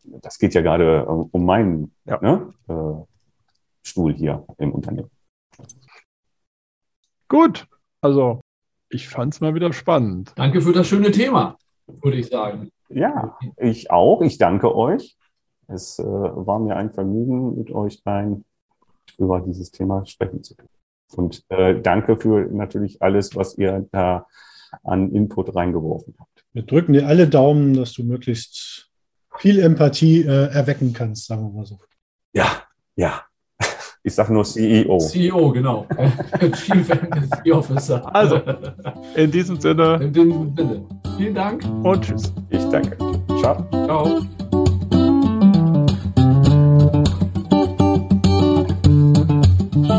das 0.04 0.38
geht 0.38 0.54
ja 0.54 0.60
gerade 0.60 1.04
um 1.04 1.44
meinen 1.44 1.92
Ja. 2.04 2.20
ne, 2.22 2.54
äh, 2.68 3.12
Stuhl 3.82 4.14
hier 4.14 4.46
im 4.58 4.72
Unternehmen. 4.72 5.10
Gut, 7.28 7.66
also 8.00 8.40
ich 8.88 9.08
fand 9.08 9.34
es 9.34 9.40
mal 9.40 9.54
wieder 9.54 9.72
spannend. 9.72 10.32
Danke 10.36 10.60
für 10.60 10.72
das 10.72 10.86
schöne 10.86 11.10
Thema, 11.10 11.56
würde 11.86 12.18
ich 12.18 12.28
sagen. 12.28 12.70
Ja, 12.90 13.38
ich 13.56 13.90
auch. 13.90 14.20
Ich 14.20 14.38
danke 14.38 14.74
euch. 14.74 15.16
Es 15.66 15.98
äh, 15.98 16.04
war 16.04 16.58
mir 16.58 16.76
ein 16.76 16.92
Vergnügen, 16.92 17.56
mit 17.56 17.70
euch 17.70 18.02
beiden 18.04 18.44
über 19.18 19.40
dieses 19.40 19.70
Thema 19.70 20.04
sprechen 20.04 20.42
zu 20.42 20.54
können. 20.56 20.68
Und 21.16 21.44
äh, 21.48 21.80
danke 21.80 22.18
für 22.18 22.46
natürlich 22.52 23.00
alles, 23.00 23.34
was 23.34 23.56
ihr 23.56 23.88
da 23.92 24.26
an 24.82 25.12
Input 25.12 25.54
reingeworfen 25.54 26.14
habt. 26.18 26.44
Wir 26.52 26.62
drücken 26.62 26.92
dir 26.92 27.06
alle 27.06 27.28
Daumen, 27.28 27.74
dass 27.74 27.92
du 27.92 28.04
möglichst 28.04 28.90
viel 29.38 29.58
Empathie 29.58 30.22
äh, 30.22 30.52
erwecken 30.52 30.92
kannst, 30.92 31.26
sagen 31.26 31.42
wir 31.42 31.50
mal 31.50 31.66
so. 31.66 31.78
Ja, 32.32 32.62
ja. 32.96 33.22
Ich 34.04 34.14
sage 34.16 34.32
nur 34.32 34.44
CEO. 34.44 34.98
CEO, 34.98 35.52
genau. 35.52 35.86
Chief 36.54 36.90
Embassy 36.90 37.52
Officer. 37.52 38.14
Also. 38.14 38.40
In 39.14 39.30
diesem 39.30 39.60
Sinne 39.60 40.00
In 40.02 40.12
diesem 40.12 40.56
Sinne. 40.56 40.82
Vielen 41.16 41.34
Dank. 41.34 41.64
und 41.84 42.02
tschüss. 42.02 42.32
Ich 42.50 42.64
danke. 42.70 42.96
Ciao. 43.40 43.64
Ciao. 43.70 44.22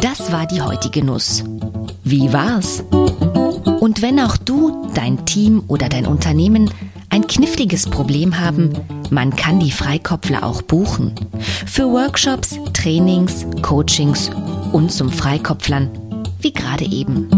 Das 0.01 0.31
war 0.33 0.47
die 0.47 0.61
heutige 0.61 1.05
Nuss. 1.05 1.45
Wie 2.03 2.33
war's? 2.33 2.83
Und 3.79 4.01
wenn 4.01 4.19
auch 4.19 4.35
du, 4.35 4.85
dein 4.93 5.25
Team 5.25 5.63
oder 5.69 5.87
dein 5.87 6.07
Unternehmen 6.07 6.69
ein 7.23 7.27
kniffliges 7.27 7.89
Problem 7.89 8.37
haben, 8.37 8.73
man 9.09 9.33
kann 9.33 9.59
die 9.59 9.71
Freikopfler 9.71 10.43
auch 10.43 10.61
buchen. 10.61 11.13
Für 11.65 11.85
Workshops, 11.85 12.57
Trainings, 12.73 13.45
Coachings 13.61 14.29
und 14.73 14.91
zum 14.91 15.09
Freikopflern, 15.09 15.89
wie 16.41 16.51
gerade 16.51 16.83
eben. 16.85 17.29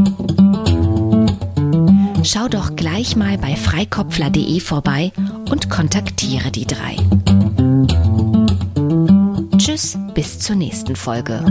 Schau 2.23 2.47
doch 2.47 2.75
gleich 2.75 3.15
mal 3.15 3.37
bei 3.37 3.55
freikopfler.de 3.55 4.59
vorbei 4.59 5.11
und 5.51 5.69
kontaktiere 5.69 6.49
die 6.49 6.65
drei. 6.65 6.95
Tschüss, 9.57 9.97
bis 10.15 10.39
zur 10.39 10.55
nächsten 10.55 10.95
Folge. 10.95 11.45